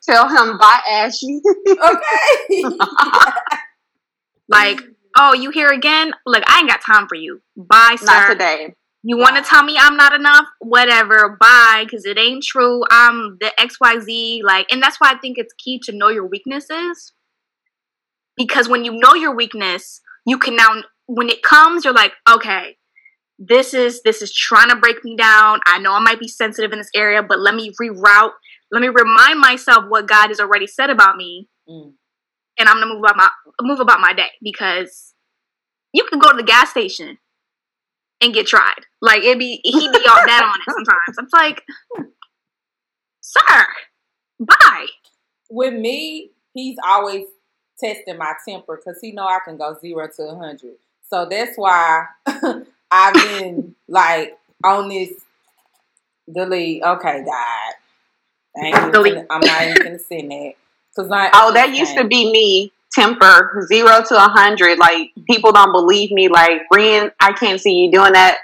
Tell 0.07 0.27
him 0.27 0.57
bye, 0.57 0.81
Ashley. 0.87 1.41
okay. 1.67 2.63
Like, 4.49 4.81
oh, 5.17 5.33
you 5.33 5.51
here 5.51 5.69
again? 5.69 6.11
Look, 6.25 6.43
I 6.47 6.59
ain't 6.59 6.69
got 6.69 6.81
time 6.85 7.07
for 7.07 7.15
you. 7.15 7.41
Bye, 7.55 7.95
sir. 7.97 8.05
Not 8.05 8.29
today. 8.29 8.75
You 9.05 9.17
want 9.17 9.35
to 9.35 9.41
tell 9.41 9.63
me 9.63 9.75
I'm 9.77 9.97
not 9.97 10.13
enough? 10.13 10.45
Whatever. 10.59 11.37
Bye, 11.39 11.83
because 11.85 12.05
it 12.05 12.17
ain't 12.17 12.43
true. 12.43 12.83
I'm 12.89 13.37
the 13.39 13.51
XYZ. 13.59 14.43
Like, 14.43 14.71
and 14.71 14.81
that's 14.81 14.97
why 14.99 15.11
I 15.11 15.17
think 15.17 15.37
it's 15.37 15.53
key 15.53 15.79
to 15.83 15.91
know 15.91 16.07
your 16.09 16.25
weaknesses. 16.25 17.13
Because 18.37 18.69
when 18.69 18.85
you 18.85 18.93
know 18.93 19.13
your 19.13 19.35
weakness, 19.35 20.01
you 20.25 20.37
can 20.37 20.55
now, 20.55 20.83
when 21.07 21.29
it 21.29 21.43
comes, 21.43 21.83
you're 21.83 21.93
like, 21.93 22.13
okay, 22.29 22.77
this 23.37 23.73
is 23.73 24.01
this 24.03 24.21
is 24.21 24.33
trying 24.33 24.69
to 24.69 24.75
break 24.75 25.03
me 25.03 25.15
down. 25.17 25.59
I 25.65 25.79
know 25.79 25.91
I 25.93 25.99
might 25.99 26.19
be 26.19 26.27
sensitive 26.27 26.71
in 26.71 26.79
this 26.79 26.89
area, 26.95 27.21
but 27.21 27.39
let 27.39 27.55
me 27.55 27.71
reroute. 27.81 28.31
Let 28.73 28.81
me 28.81 28.87
remind 28.89 29.39
myself 29.39 29.85
what 29.87 30.07
God 30.07 30.29
has 30.29 30.39
already 30.39 30.65
said 30.67 30.89
about 30.89 31.15
me, 31.15 31.47
Mm. 31.69 31.93
and 32.57 32.67
I'm 32.67 32.79
gonna 32.79 32.87
move 32.93 33.03
about 33.03 33.15
my 33.15 33.29
move 33.61 33.79
about 33.79 34.01
my 34.01 34.13
day 34.13 34.31
because 34.41 35.13
you 35.93 36.03
can 36.05 36.17
go 36.19 36.31
to 36.31 36.37
the 36.37 36.43
gas 36.43 36.71
station 36.71 37.19
and 38.19 38.33
get 38.33 38.47
tried. 38.47 38.81
Like 38.99 39.23
it'd 39.23 39.37
be 39.37 39.61
he'd 39.63 39.91
be 39.91 40.05
all 40.07 40.25
that 40.25 40.43
on 40.43 40.59
it 40.59 40.73
sometimes. 40.73 41.17
I'm 41.19 41.27
like, 41.33 41.63
sir, 43.21 43.65
bye. 44.39 44.87
With 45.51 45.75
me, 45.75 46.31
he's 46.55 46.77
always 46.83 47.25
testing 47.79 48.17
my 48.17 48.33
temper 48.47 48.77
because 48.83 48.99
he 49.01 49.11
know 49.11 49.25
I 49.27 49.39
can 49.45 49.57
go 49.57 49.77
zero 49.79 50.09
to 50.15 50.23
a 50.23 50.35
hundred. 50.35 50.77
So 51.07 51.27
that's 51.29 51.55
why 51.57 52.05
I've 52.91 53.13
been 53.13 53.75
like 53.87 54.37
on 54.63 54.89
this 54.89 55.11
delete. 56.31 56.81
Okay, 56.83 57.23
God, 57.23 57.73
Ain't 58.57 58.95
even 58.95 59.27
I'm 59.29 59.41
not 59.41 59.63
even 59.63 59.83
gonna 59.83 59.99
send 59.99 60.31
that 60.31 60.53
because 60.95 61.11
I. 61.11 61.29
Oh, 61.33 61.53
that 61.53 61.73
used 61.73 61.95
to 61.95 62.05
be 62.05 62.31
me. 62.31 62.71
Temper 62.93 63.65
zero 63.67 64.03
to 64.07 64.15
a 64.15 64.29
hundred. 64.29 64.77
Like 64.77 65.11
people 65.27 65.51
don't 65.51 65.71
believe 65.71 66.11
me. 66.11 66.27
Like, 66.27 66.61
Ren, 66.71 67.11
I 67.19 67.33
can't 67.33 67.59
see 67.59 67.73
you 67.73 67.91
doing 67.91 68.13
that. 68.13 68.37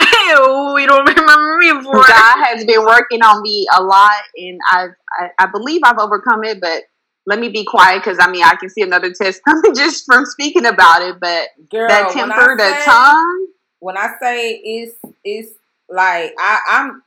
Ew, 0.00 0.78
you 0.78 0.86
don't 0.86 1.06
remember 1.06 1.58
me 1.58 1.70
for. 1.82 1.92
God 1.92 2.44
has 2.46 2.64
been 2.64 2.82
working 2.82 3.22
on 3.22 3.42
me 3.42 3.66
a 3.76 3.82
lot, 3.82 4.22
and 4.36 4.58
I've, 4.72 4.90
I, 5.20 5.28
I 5.38 5.46
believe 5.46 5.82
I've 5.84 5.98
overcome 5.98 6.44
it. 6.44 6.62
But 6.62 6.84
let 7.26 7.38
me 7.38 7.50
be 7.50 7.64
quiet 7.64 8.02
because 8.02 8.18
I 8.18 8.30
mean 8.30 8.42
I 8.42 8.54
can 8.56 8.70
see 8.70 8.80
another 8.80 9.12
test 9.12 9.42
coming 9.44 9.74
just 9.74 10.06
from 10.06 10.24
speaking 10.24 10.64
about 10.64 11.02
it. 11.02 11.20
But 11.20 11.48
Girl, 11.70 11.88
that 11.88 12.10
temper, 12.12 12.34
I 12.34 12.56
the 12.56 12.90
tongue, 12.90 13.46
when 13.80 13.98
I 13.98 14.14
say 14.20 14.52
it's 14.54 14.96
it's 15.24 15.52
like 15.90 16.32
I, 16.38 16.60
I'm 16.68 17.02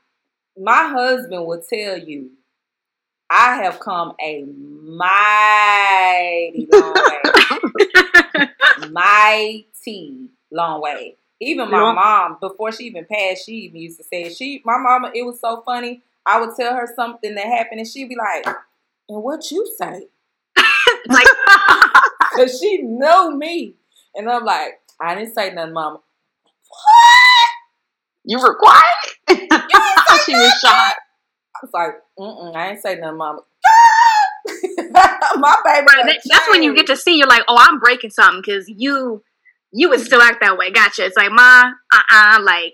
my 0.58 0.88
husband 0.88 1.46
will 1.46 1.62
tell 1.62 1.98
you 1.98 2.32
I 3.30 3.56
have 3.64 3.80
come 3.80 4.14
a 4.22 4.44
mighty 4.44 5.08
long 6.72 6.94
way. 6.94 7.22
mighty 8.92 10.30
long 10.52 10.82
way. 10.82 11.18
Even 11.42 11.70
my 11.70 11.94
mom, 11.94 12.38
before 12.40 12.72
she 12.72 12.86
even 12.86 13.06
passed, 13.06 13.46
she 13.46 13.52
even 13.54 13.82
used 13.82 13.98
to 13.98 14.04
say 14.04 14.34
she. 14.34 14.62
My 14.64 14.78
mama, 14.78 15.12
it 15.14 15.24
was 15.24 15.40
so 15.40 15.62
funny. 15.66 16.02
I 16.26 16.40
would 16.40 16.56
tell 16.56 16.74
her 16.76 16.88
something 16.96 17.36
that 17.36 17.46
happened, 17.46 17.80
and 17.80 17.88
she'd 17.88 18.10
be 18.10 18.16
like, 18.16 18.46
"And 19.10 19.22
what 19.22 19.52
you 19.52 19.68
say?" 19.78 20.08
Like, 21.08 21.28
Cause 22.36 22.60
she 22.60 22.82
know 22.82 23.32
me, 23.32 23.76
and 24.16 24.30
I'm 24.30 24.46
like, 24.46 24.80
"I 25.00 25.16
didn't 25.16 25.34
say 25.36 25.52
nothing, 25.54 25.74
mama." 25.74 26.00
What? 26.70 27.50
You 28.24 28.40
were 28.40 28.56
quiet. 28.56 29.05
She 30.26 30.34
was 30.34 30.52
shot. 30.64 30.96
I 31.56 31.60
was 31.62 31.72
like, 31.74 31.94
Mm-mm, 32.20 32.56
"I 32.56 32.72
ain't 32.72 32.82
say 32.82 32.96
nothing, 32.96 33.18
mama." 33.18 33.42
my 34.48 35.56
baby. 35.66 35.88
right, 35.88 36.06
that, 36.06 36.22
that's 36.26 36.50
when 36.50 36.64
you 36.64 36.76
get 36.76 36.88
to 36.88 36.96
see. 36.96 37.18
You're 37.18 37.28
like, 37.28 37.44
oh, 37.48 37.58
I'm 37.60 37.80
breaking 37.80 38.12
something 38.12 38.42
because 38.46 38.66
you, 38.68 39.24
you 39.72 39.90
would 39.90 40.02
still 40.02 40.22
act 40.22 40.42
that 40.42 40.58
way. 40.58 40.72
Gotcha. 40.72 41.06
It's 41.06 41.18
like, 41.18 41.32
ma, 41.32 41.72
uh, 41.92 42.00
uh 42.12 42.40
like, 42.42 42.74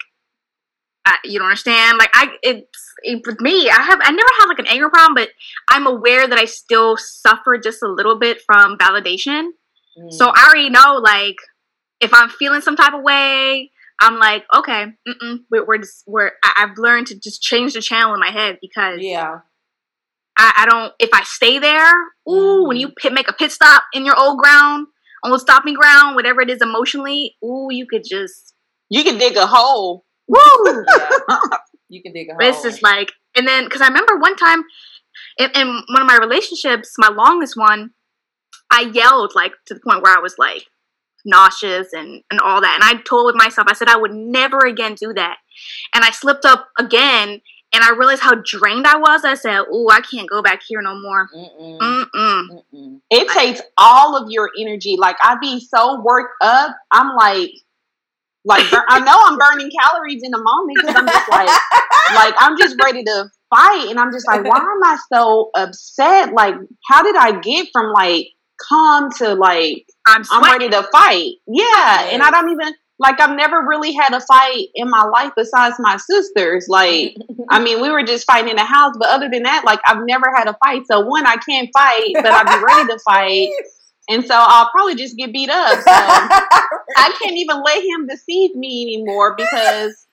I, 1.05 1.17
you 1.23 1.39
don't 1.39 1.47
understand. 1.47 1.97
Like, 1.97 2.09
I, 2.13 2.27
it's 2.43 2.93
it, 3.03 3.21
with 3.25 3.41
me. 3.41 3.69
I 3.69 3.81
have, 3.81 3.99
I 4.03 4.11
never 4.11 4.29
had 4.39 4.47
like 4.47 4.59
an 4.59 4.67
anger 4.67 4.89
problem, 4.89 5.15
but 5.15 5.29
I'm 5.67 5.87
aware 5.87 6.27
that 6.27 6.37
I 6.37 6.45
still 6.45 6.97
suffer 6.97 7.57
just 7.57 7.81
a 7.81 7.87
little 7.87 8.19
bit 8.19 8.41
from 8.45 8.77
validation. 8.77 9.49
Mm. 9.97 10.11
So 10.11 10.31
I 10.33 10.45
already 10.47 10.69
know, 10.69 10.99
like, 11.03 11.37
if 11.99 12.13
I'm 12.13 12.29
feeling 12.29 12.61
some 12.61 12.75
type 12.75 12.93
of 12.93 13.03
way, 13.03 13.71
I'm 14.01 14.17
like, 14.17 14.43
okay, 14.55 14.87
mm-mm, 15.07 15.37
we're, 15.51 15.65
we're 15.65 15.77
just, 15.77 16.03
we're, 16.07 16.31
I, 16.43 16.51
I've 16.57 16.77
learned 16.77 17.07
to 17.07 17.19
just 17.19 17.41
change 17.41 17.73
the 17.73 17.81
channel 17.81 18.15
in 18.15 18.19
my 18.19 18.31
head 18.31 18.57
because 18.59 18.99
yeah, 18.99 19.39
I, 20.37 20.53
I 20.57 20.65
don't, 20.65 20.91
if 20.99 21.11
I 21.13 21.21
stay 21.23 21.59
there, 21.59 21.93
ooh, 22.27 22.67
when 22.67 22.77
you 22.77 22.87
mm. 22.87 22.95
pit, 22.97 23.13
make 23.13 23.29
a 23.29 23.33
pit 23.33 23.51
stop 23.51 23.83
in 23.93 24.03
your 24.03 24.17
old 24.19 24.39
ground, 24.39 24.87
on 25.23 25.37
stopping 25.37 25.75
ground, 25.75 26.15
whatever 26.15 26.41
it 26.41 26.49
is 26.49 26.61
emotionally, 26.63 27.35
ooh, 27.45 27.67
you 27.69 27.85
could 27.85 28.01
just, 28.03 28.55
You 28.89 29.03
can 29.03 29.19
dig 29.19 29.37
a 29.37 29.45
hole. 29.45 30.03
woo! 30.27 30.39
yeah. 30.65 31.37
you 31.89 32.01
can 32.01 32.11
dig 32.11 32.27
a 32.29 32.33
hole. 32.33 32.41
It's 32.41 32.63
just 32.63 32.81
like, 32.81 33.11
and 33.35 33.47
then, 33.47 33.65
because 33.65 33.81
I 33.81 33.87
remember 33.87 34.17
one 34.17 34.35
time 34.35 34.63
in, 35.37 35.51
in 35.51 35.67
one 35.67 36.01
of 36.01 36.07
my 36.07 36.17
relationships, 36.17 36.95
my 36.97 37.09
longest 37.09 37.53
one, 37.55 37.91
I 38.71 38.91
yelled 38.93 39.33
like 39.35 39.51
to 39.67 39.75
the 39.75 39.79
point 39.87 40.01
where 40.01 40.17
I 40.17 40.21
was 40.21 40.35
like 40.39 40.65
nauseous 41.25 41.93
and, 41.93 42.23
and 42.31 42.39
all 42.39 42.61
that. 42.61 42.79
And 42.81 42.83
I 42.83 43.01
told 43.03 43.35
myself, 43.35 43.67
I 43.69 43.73
said 43.73 43.87
I 43.87 43.97
would 43.97 44.13
never 44.13 44.59
again 44.59 44.95
do 44.95 45.13
that. 45.13 45.37
And 45.93 46.03
I 46.03 46.11
slipped 46.11 46.45
up 46.45 46.69
again 46.79 47.41
and 47.73 47.83
I 47.83 47.91
realized 47.91 48.21
how 48.21 48.35
drained 48.35 48.85
I 48.85 48.97
was. 48.97 49.23
I 49.23 49.35
said, 49.35 49.61
Ooh, 49.73 49.87
I 49.89 50.01
can't 50.01 50.29
go 50.29 50.41
back 50.41 50.61
here 50.67 50.81
no 50.81 50.99
more. 50.99 51.29
Mm-mm, 51.33 51.79
Mm-mm. 51.79 52.47
mm-mm. 52.73 53.01
It 53.09 53.29
takes 53.29 53.61
all 53.77 54.21
of 54.21 54.29
your 54.29 54.49
energy. 54.59 54.97
Like 54.97 55.15
I'd 55.23 55.39
be 55.39 55.59
so 55.59 56.01
worked 56.01 56.33
up. 56.41 56.75
I'm 56.91 57.15
like, 57.15 57.51
like 58.43 58.65
I 58.89 58.99
know 58.99 59.15
I'm 59.17 59.37
burning 59.37 59.71
calories 59.79 60.21
in 60.23 60.31
the 60.31 60.41
moment 60.41 60.77
because 60.81 60.95
I'm 60.95 61.07
just 61.07 61.29
like, 61.29 61.47
like 62.15 62.33
I'm 62.39 62.57
just 62.57 62.75
ready 62.83 63.03
to 63.03 63.29
fight, 63.53 63.87
and 63.89 63.99
I'm 63.99 64.11
just 64.11 64.27
like, 64.27 64.43
why 64.43 64.57
am 64.57 64.83
I 64.83 64.97
so 65.13 65.51
upset? 65.55 66.33
Like, 66.33 66.55
how 66.89 67.03
did 67.03 67.15
I 67.15 67.39
get 67.39 67.67
from 67.71 67.93
like 67.93 68.27
calm 68.67 69.11
to 69.17 69.35
like 69.35 69.85
I'm 70.07 70.23
I'm 70.31 70.43
ready 70.43 70.69
to 70.69 70.83
fight? 70.91 71.33
Yeah, 71.47 72.09
and 72.11 72.21
I 72.21 72.31
don't 72.31 72.49
even 72.49 72.73
like 72.99 73.19
I've 73.19 73.35
never 73.35 73.65
really 73.67 73.93
had 73.93 74.13
a 74.13 74.21
fight 74.21 74.67
in 74.75 74.89
my 74.89 75.03
life 75.03 75.31
besides 75.35 75.75
my 75.79 75.97
sisters. 75.97 76.67
Like, 76.69 77.15
I 77.49 77.61
mean, 77.61 77.81
we 77.81 77.89
were 77.89 78.03
just 78.03 78.25
fighting 78.27 78.51
in 78.51 78.55
the 78.55 78.63
house, 78.63 78.95
but 78.97 79.09
other 79.09 79.27
than 79.29 79.43
that, 79.43 79.63
like 79.65 79.79
I've 79.87 80.05
never 80.05 80.31
had 80.35 80.47
a 80.47 80.55
fight. 80.63 80.83
So 80.85 81.01
one, 81.01 81.25
I 81.25 81.37
can't 81.37 81.69
fight, 81.73 82.11
but 82.13 82.27
I'll 82.27 82.59
be 82.59 82.63
ready 82.63 82.87
to 82.93 82.99
fight. 82.99 83.49
And 84.09 84.25
so 84.25 84.35
I'll 84.35 84.69
probably 84.71 84.95
just 84.95 85.15
get 85.17 85.31
beat 85.31 85.49
up. 85.49 85.79
So 85.79 85.83
I 85.87 87.17
can't 87.21 87.37
even 87.37 87.63
let 87.63 87.83
him 87.83 88.07
deceive 88.07 88.55
me 88.55 88.83
anymore 88.83 89.35
because 89.35 90.05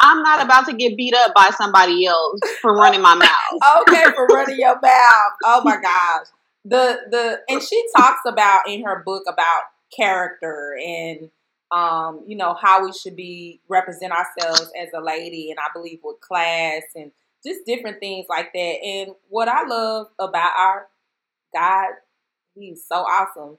I'm 0.00 0.22
not 0.22 0.44
about 0.44 0.66
to 0.66 0.72
get 0.74 0.96
beat 0.96 1.14
up 1.14 1.34
by 1.34 1.50
somebody 1.56 2.06
else 2.06 2.40
for 2.62 2.74
running 2.74 3.02
my 3.02 3.14
mouth. 3.14 3.82
okay 3.82 4.04
for 4.14 4.26
running 4.26 4.58
your 4.58 4.80
mouth. 4.80 5.32
Oh 5.44 5.62
my 5.64 5.80
gosh. 5.80 6.26
The 6.68 7.00
the 7.10 7.40
and 7.48 7.62
she 7.62 7.82
talks 7.96 8.20
about 8.26 8.68
in 8.68 8.84
her 8.84 9.02
book 9.04 9.24
about 9.28 9.62
character 9.96 10.76
and 10.84 11.30
um, 11.70 12.24
you 12.26 12.36
know, 12.36 12.54
how 12.60 12.84
we 12.84 12.92
should 12.92 13.16
be 13.16 13.60
represent 13.68 14.12
ourselves 14.12 14.70
as 14.80 14.88
a 14.94 15.00
lady 15.02 15.50
and 15.50 15.58
I 15.60 15.68
believe 15.74 16.00
with 16.02 16.20
class 16.20 16.82
and 16.94 17.12
just 17.44 17.66
different 17.66 18.00
things 18.00 18.26
like 18.28 18.52
that. 18.54 18.58
And 18.84 19.10
what 19.28 19.48
I 19.48 19.66
love 19.66 20.08
about 20.18 20.52
our 20.58 20.86
God, 21.54 21.88
he's 22.54 22.84
so 22.88 22.96
awesome. 22.96 23.58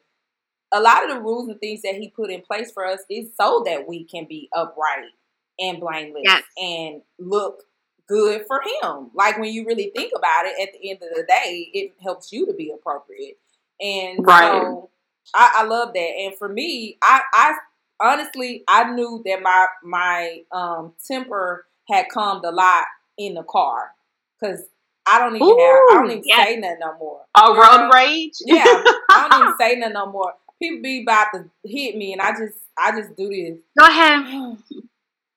A 0.72 0.82
lot 0.82 1.04
of 1.04 1.10
the 1.16 1.22
rules 1.22 1.50
and 1.50 1.60
things 1.60 1.82
that 1.84 1.96
he 1.96 2.10
put 2.10 2.30
in 2.32 2.42
place 2.42 2.72
for 2.72 2.86
us 2.86 3.02
is 3.10 3.30
so 3.40 3.64
that 3.66 3.88
we 3.88 4.04
can 4.06 4.26
be 4.28 4.50
upright 4.56 5.12
and 5.60 5.80
blameless 5.80 6.24
Yes. 6.26 6.44
and 6.58 7.02
look 7.20 7.64
good 8.10 8.46
for 8.48 8.62
him. 8.82 9.12
Like 9.14 9.38
when 9.40 9.54
you 9.54 9.66
really 9.66 9.92
think 9.96 10.12
about 10.16 10.46
it, 10.46 10.56
at 10.62 10.74
the 10.74 10.90
end 10.90 11.00
of 11.04 11.10
the 11.16 11.24
day, 11.24 11.70
it 11.74 11.94
helps 12.04 12.32
you 12.34 12.46
to 12.48 12.54
be 12.54 12.72
appropriate. 12.72 13.38
And 13.80 14.26
Right. 14.26 14.52
so 14.52 14.90
I, 15.34 15.54
I 15.58 15.64
love 15.66 15.94
that. 15.94 16.00
And 16.00 16.36
for 16.36 16.50
me, 16.50 16.98
I, 17.02 17.22
I 17.34 17.54
honestly 18.02 18.64
I 18.68 18.92
knew 18.92 19.22
that 19.26 19.42
my 19.42 19.68
my 19.84 20.42
um 20.52 20.94
temper 21.08 21.66
had 21.90 22.08
calmed 22.10 22.44
a 22.46 22.52
lot 22.52 22.86
in 23.18 23.36
the 23.36 23.44
car 23.44 23.92
because 24.40 24.62
I 25.06 25.20
don't 25.20 25.36
even 25.36 25.48
have 25.48 25.58
I 25.58 25.88
don't 25.94 26.12
even 26.12 26.24
yes. 26.26 26.48
say 26.48 26.56
nothing 26.58 26.78
no 26.82 26.98
more. 27.00 27.22
Oh, 27.36 27.56
road 27.56 27.92
rage? 27.94 28.34
yeah, 28.46 28.66
I 29.10 29.28
don't 29.30 29.42
even 29.44 29.54
say 29.60 29.76
nothing 29.76 29.94
no 29.94 30.06
more. 30.12 30.34
People 30.62 30.82
be 30.84 31.04
about 31.04 31.28
to 31.34 31.46
hit 31.64 31.96
me, 31.96 32.12
and 32.14 32.22
I 32.22 32.32
just 32.32 32.58
I 32.78 32.92
just 32.92 33.16
do 33.16 33.30
this 33.30 33.58
Go 33.80 33.86
ahead. 33.88 34.58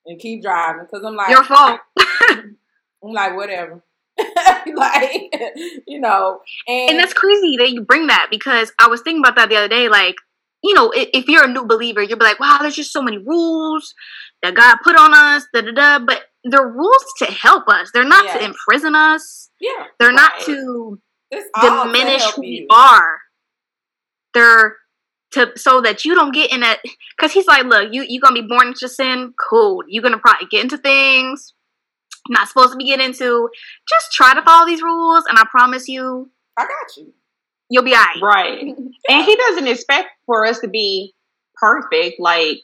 and 0.05 0.19
keep 0.19 0.41
driving 0.41 0.83
because 0.85 1.03
I'm 1.05 1.15
like 1.15 1.29
Your 1.29 1.43
fault. 1.43 1.79
I'm 3.03 3.11
like 3.11 3.35
whatever, 3.35 3.83
like 4.75 5.33
you 5.87 5.99
know, 5.99 6.39
and, 6.67 6.89
And 6.91 6.99
that's 6.99 7.13
crazy 7.13 7.57
that 7.57 7.71
you 7.71 7.81
bring 7.81 8.07
that 8.07 8.27
because 8.31 8.71
I 8.79 8.87
was 8.87 9.01
thinking 9.01 9.21
about 9.21 9.35
that 9.35 9.49
the 9.49 9.57
other 9.57 9.67
day. 9.67 9.89
Like, 9.89 10.15
you 10.63 10.73
know, 10.73 10.91
i- 10.95 11.09
if 11.13 11.27
you're 11.27 11.43
a 11.45 11.47
new 11.51 11.65
believer, 11.65 12.01
you'll 12.01 12.17
be 12.19 12.25
like, 12.25 12.39
wow, 12.39 12.57
there's 12.61 12.75
just 12.75 12.93
so 12.93 13.01
many 13.01 13.17
rules 13.17 13.93
that 14.41 14.55
God 14.55 14.77
put 14.83 14.95
on 14.97 15.13
us, 15.13 15.45
da 15.53 15.61
da 15.61 15.71
da. 15.71 15.99
But 15.99 16.23
they're 16.43 16.67
rules 16.67 17.05
to 17.19 17.25
help 17.25 17.67
us, 17.67 17.91
they're 17.93 18.03
not 18.05 18.25
to 18.39 18.45
imprison 18.45 18.95
us, 18.95 19.49
yeah, 19.59 19.85
they're 19.99 20.11
not 20.13 20.39
to 20.45 20.99
it's 21.31 21.49
to 21.61 21.83
diminish 21.85 22.21
help 22.21 22.35
who 22.35 22.41
we 22.41 22.67
are. 22.69 23.19
They're 24.33 24.77
to 25.31 25.51
so 25.57 25.81
that 25.81 26.05
you 26.05 26.13
don't 26.15 26.33
get 26.33 26.51
in 26.51 26.63
a 26.63 26.75
because 27.17 27.31
he's 27.33 27.47
like, 27.47 27.63
look, 27.65 27.89
you 27.91 28.03
you 28.07 28.19
gonna 28.19 28.39
be 28.41 28.47
born 28.47 28.67
into 28.67 28.87
sin, 28.87 29.33
cool. 29.49 29.83
You're 29.87 30.03
gonna 30.03 30.19
probably 30.19 30.47
get 30.49 30.63
into 30.63 30.77
things 30.77 31.53
not 32.29 32.47
supposed 32.47 32.71
to 32.71 32.77
be 32.77 32.85
getting 32.85 33.05
into. 33.07 33.49
Just 33.89 34.11
try 34.11 34.33
to 34.33 34.41
follow 34.41 34.65
these 34.65 34.81
rules, 34.81 35.25
and 35.29 35.37
I 35.37 35.43
promise 35.49 35.87
you, 35.87 36.29
I 36.57 36.63
got 36.63 36.97
you. 36.97 37.13
you'll 37.69 37.83
be 37.83 37.93
alright. 37.93 38.21
Right. 38.21 38.75
And 39.09 39.25
he 39.25 39.35
doesn't 39.35 39.67
expect 39.67 40.09
for 40.25 40.45
us 40.45 40.59
to 40.59 40.67
be 40.67 41.13
perfect. 41.55 42.19
Like, 42.19 42.59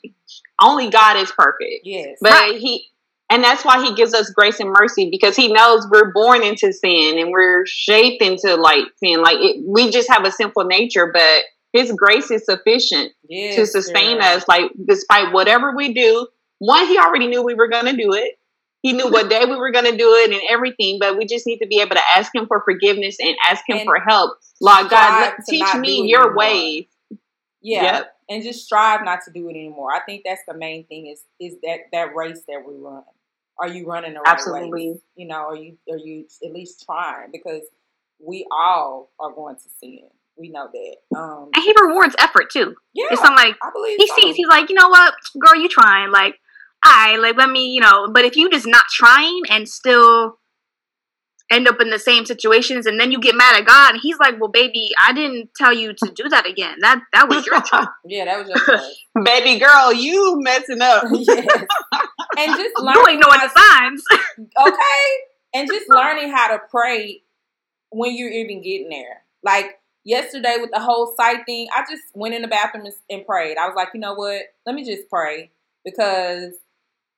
only 0.62 0.90
God 0.90 1.18
is 1.18 1.32
perfect. 1.32 1.82
Yes, 1.84 2.18
But 2.22 2.32
Right. 2.32 2.60
he, 2.60 2.86
and 3.30 3.44
that's 3.44 3.64
why 3.66 3.84
he 3.84 3.94
gives 3.94 4.14
us 4.14 4.30
grace 4.32 4.60
and 4.60 4.72
mercy 4.72 5.10
because 5.12 5.36
he 5.36 5.52
knows 5.52 5.86
we're 5.92 6.12
born 6.14 6.42
into 6.44 6.72
sin 6.74 7.20
and 7.20 7.32
we're 7.32 7.66
shaped 7.68 8.24
into 8.24 8.56
like 8.56 8.86
sin. 9.04 9.22
Like, 9.22 9.38
it, 9.40 9.64
we 9.66 9.92
just 9.92 10.10
have 10.10 10.26
a 10.26 10.32
sinful 10.32 10.64
nature, 10.66 11.12
but 11.14 11.44
his 11.74 11.92
grace 11.92 12.32
is 12.32 12.46
sufficient 12.46 13.12
yes, 13.28 13.56
to 13.56 13.66
sustain 13.68 14.18
girl. 14.18 14.26
us. 14.28 14.46
Like, 14.48 14.72
despite 14.88 15.34
whatever 15.34 15.76
we 15.76 15.94
do, 15.94 16.28
one, 16.58 16.88
he 16.88 16.98
already 16.98 17.28
knew 17.28 17.44
we 17.44 17.54
were 17.54 17.68
going 17.68 17.86
to 17.86 17.96
do 17.96 18.14
it. 18.14 18.39
He 18.82 18.94
knew 18.94 19.10
what 19.12 19.30
day 19.30 19.44
we 19.46 19.56
were 19.58 19.72
going 19.72 19.86
to 19.92 19.98
do 19.98 20.14
it 20.16 20.32
and 20.32 20.42
everything, 20.50 20.98
but 21.00 21.18
we 21.18 21.26
just 21.26 21.46
need 21.46 21.60
to 21.60 21.68
be 21.68 21.82
able 21.82 21.96
to 21.96 22.02
ask 22.16 22.34
him 22.34 22.48
for 22.48 22.62
forgiveness 22.64 23.18
and 23.20 23.36
ask 23.50 23.64
him 23.68 23.78
And 23.80 23.86
for 23.86 24.00
help. 24.08 24.38
Lord 24.62 24.90
God, 24.90 25.04
strive 25.06 25.22
let, 25.22 25.36
to 25.46 25.52
teach 25.52 25.76
me 25.76 26.08
your 26.10 26.36
ways. 26.36 26.86
Yeah, 27.62 27.84
Yep. 27.98 28.16
and 28.30 28.44
just 28.44 28.66
strive 28.66 29.04
not 29.04 29.20
to 29.26 29.32
do 29.32 29.48
it 29.50 29.52
anymore. 29.52 29.92
I 29.92 30.00
think 30.06 30.24
that's 30.26 30.42
the 30.48 30.54
main 30.54 30.86
thing 30.88 31.08
is 31.08 31.24
is 31.42 31.58
that 31.64 31.80
that 31.92 32.16
race 32.16 32.42
that 32.48 32.64
we 32.66 32.76
run. 32.78 33.04
Are 33.60 33.68
you 33.68 33.86
running 33.86 34.14
the 34.14 34.22
right 34.22 34.34
Absolutely. 34.34 34.72
race? 34.92 35.02
You 35.18 35.28
know, 35.28 35.50
are 35.50 35.56
you 35.58 35.78
are 35.92 35.98
you 35.98 36.26
at 36.46 36.54
least 36.54 36.86
trying? 36.86 37.32
Because 37.34 37.64
we 38.18 38.46
all 38.50 39.12
are 39.20 39.32
going 39.34 39.56
to 39.58 39.70
sin. 39.82 40.08
We 40.38 40.50
know 40.50 40.70
that. 40.72 41.18
Um, 41.20 41.50
And 41.54 41.62
he 41.64 41.74
rewards 41.82 42.16
effort 42.20 42.50
too. 42.50 42.74
yeah, 42.94 43.08
It's 43.12 43.22
not 43.22 43.36
like 43.36 43.56
I 43.62 43.72
believe 43.74 43.98
he 43.98 44.08
so. 44.08 44.14
sees, 44.16 44.36
he's 44.38 44.48
like, 44.48 44.70
you 44.70 44.76
know 44.76 44.88
what, 44.88 45.14
girl, 45.38 45.60
you 45.62 45.68
trying. 45.68 46.12
Like, 46.12 46.36
I 46.84 47.18
like 47.18 47.38
let 47.38 47.50
me, 47.50 47.74
you 47.74 47.82
know, 47.82 48.10
but 48.14 48.26
if 48.26 48.36
you 48.36 48.50
just 48.50 48.68
not 48.68 48.84
trying 48.92 49.42
and 49.50 49.68
still 49.68 50.36
end 51.52 51.68
up 51.68 51.82
in 51.82 51.90
the 51.90 51.98
same 52.00 52.26
situations 52.26 52.86
and 52.86 53.00
then 53.00 53.12
you 53.12 53.20
get 53.20 53.34
mad 53.36 53.60
at 53.60 53.66
God 53.66 53.94
and 53.94 54.00
he's 54.02 54.18
like, 54.20 54.40
Well, 54.40 54.50
baby, 54.52 54.92
I 55.04 55.14
didn't 55.14 55.50
tell 55.56 55.74
you 55.74 55.94
to 55.94 56.12
do 56.14 56.30
that 56.30 56.48
again. 56.48 56.76
That 56.82 57.00
that 57.14 57.28
was 57.28 57.46
your 57.46 57.60
choice. 57.62 57.88
yeah, 58.06 58.26
that 58.26 58.38
was 58.40 58.48
your 58.50 58.58
choice. 58.78 59.04
Baby 59.26 59.60
girl, 59.60 59.92
you 59.92 60.36
messing 60.42 60.82
up. 60.82 61.04
yes, 61.12 61.48
and 62.38 62.56
just 62.56 62.72
You 62.78 62.84
learning 62.86 63.06
ain't 63.10 63.22
knowing 63.26 63.40
how 63.40 63.48
the 63.48 63.60
signs. 63.60 64.04
okay 64.40 65.06
and 65.54 65.68
just 65.68 65.90
learning 65.90 66.32
how 66.32 66.50
to 66.50 66.60
pray 66.70 67.24
when 67.90 68.16
you're 68.16 68.30
even 68.32 68.62
getting 68.62 68.90
there 68.90 69.24
like 69.44 69.80
yesterday 70.04 70.58
with 70.62 70.70
the 70.72 70.80
whole 70.80 71.14
sight 71.18 71.40
thing 71.48 71.68
i 71.76 71.82
just 71.90 72.04
went 72.14 72.36
in 72.36 72.42
the 72.44 72.48
bathroom 72.48 72.86
and, 72.86 72.94
and 73.10 73.26
prayed 73.26 73.58
i 73.58 73.66
was 73.66 73.76
like 73.76 73.90
you 73.96 74.00
know 74.00 74.14
what 74.14 74.44
let 74.68 74.76
me 74.76 74.84
just 74.86 75.10
pray 75.10 75.50
because 75.84 76.54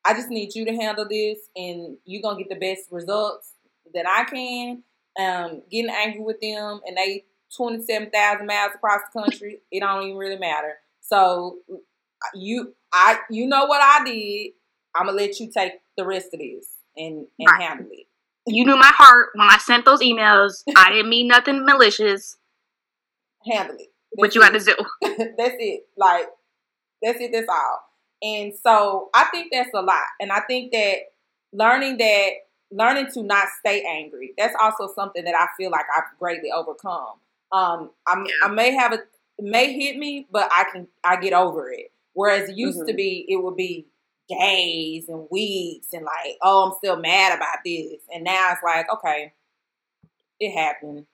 I 0.06 0.14
just 0.14 0.30
need 0.30 0.56
you 0.56 0.66
to 0.66 0.76
handle 0.76 1.08
this, 1.08 1.38
and 1.56 1.98
you're 2.06 2.22
gonna 2.22 2.38
get 2.40 2.50
the 2.50 2.56
best 2.56 2.92
results 2.92 3.52
that 3.94 4.06
I 4.08 4.24
can. 4.26 4.84
Um, 5.20 5.62
getting 5.70 5.92
angry 5.92 6.22
with 6.22 6.40
them, 6.42 6.80
and 6.86 6.98
they 6.98 7.26
twenty 7.56 7.84
seven 7.84 8.10
thousand 8.10 8.48
miles 8.48 8.72
across 8.76 9.02
the 9.14 9.22
country, 9.22 9.60
it 9.72 9.82
don't 9.82 10.04
even 10.04 10.18
really 10.18 10.38
matter. 10.38 10.76
So 11.02 11.58
you, 12.34 12.74
I, 12.94 13.20
you 13.30 13.46
know 13.48 13.66
what 13.66 13.82
I 13.82 14.04
did. 14.06 14.52
I'm 14.96 15.06
gonna 15.06 15.18
let 15.18 15.40
you 15.40 15.52
take 15.52 15.74
the 15.98 16.06
rest 16.06 16.34
of 16.34 16.40
this 16.40 16.68
and 16.98 17.28
and 17.40 17.48
Right. 17.48 17.62
handle 17.62 17.88
it. 17.92 18.08
You 18.48 18.66
knew 18.66 18.76
my 18.78 18.92
heart 18.94 19.30
when 19.36 19.48
I 19.50 19.58
sent 19.58 19.86
those 19.86 20.02
emails. 20.02 20.64
I 20.76 20.92
didn't 20.92 21.10
mean 21.10 21.28
nothing 21.28 21.64
malicious. 21.66 22.38
Handle 23.46 23.76
it. 23.78 23.88
What 24.12 24.36
you 24.36 24.42
it. 24.42 24.52
got 24.52 24.60
to 24.60 24.66
do. 24.66 24.76
that's 25.38 25.56
it. 25.60 25.88
Like 25.98 26.28
that's 27.02 27.20
it. 27.20 27.32
That's 27.34 27.48
all. 27.50 27.80
And 28.22 28.54
so 28.56 29.10
I 29.14 29.26
think 29.32 29.52
that's 29.52 29.70
a 29.74 29.82
lot. 29.82 30.06
And 30.20 30.32
I 30.32 30.42
think 30.42 30.72
that 30.72 30.98
learning 31.54 31.98
that 31.98 32.30
learning 32.72 33.08
to 33.14 33.24
not 33.24 33.48
stay 33.60 33.84
angry. 33.88 34.34
That's 34.38 34.56
also 34.62 34.88
something 34.94 35.26
that 35.26 35.36
I 35.36 35.48
feel 35.58 35.72
like 35.72 35.86
I've 35.96 36.18
greatly 36.20 36.52
overcome. 36.52 37.16
Um, 37.52 37.92
I'm, 38.08 38.26
I 38.44 38.48
may 38.48 38.72
have 38.74 38.94
a 38.94 39.00
it 39.38 39.46
may 39.46 39.74
hit 39.74 39.98
me, 39.98 40.28
but 40.32 40.48
I 40.52 40.66
can 40.72 40.88
I 41.04 41.18
get 41.18 41.34
over 41.34 41.72
it. 41.72 41.92
Whereas 42.14 42.50
it 42.50 42.56
used 42.58 42.86
to 42.88 42.94
Mhm. 42.94 42.98
be, 42.98 43.26
it 43.28 43.38
would 43.38 43.56
be 43.58 43.88
days 44.30 45.10
and 45.10 45.28
weeks 45.32 45.88
and 45.94 46.06
like, 46.06 46.38
oh, 46.42 46.68
I'm 46.70 46.78
still 46.78 46.98
mad 46.98 47.36
about 47.36 47.58
this. 47.66 48.02
And 48.14 48.24
now 48.24 48.52
it's 48.54 48.64
like, 48.64 48.90
okay, 48.94 49.34
it 50.40 50.52
happened. 50.52 51.06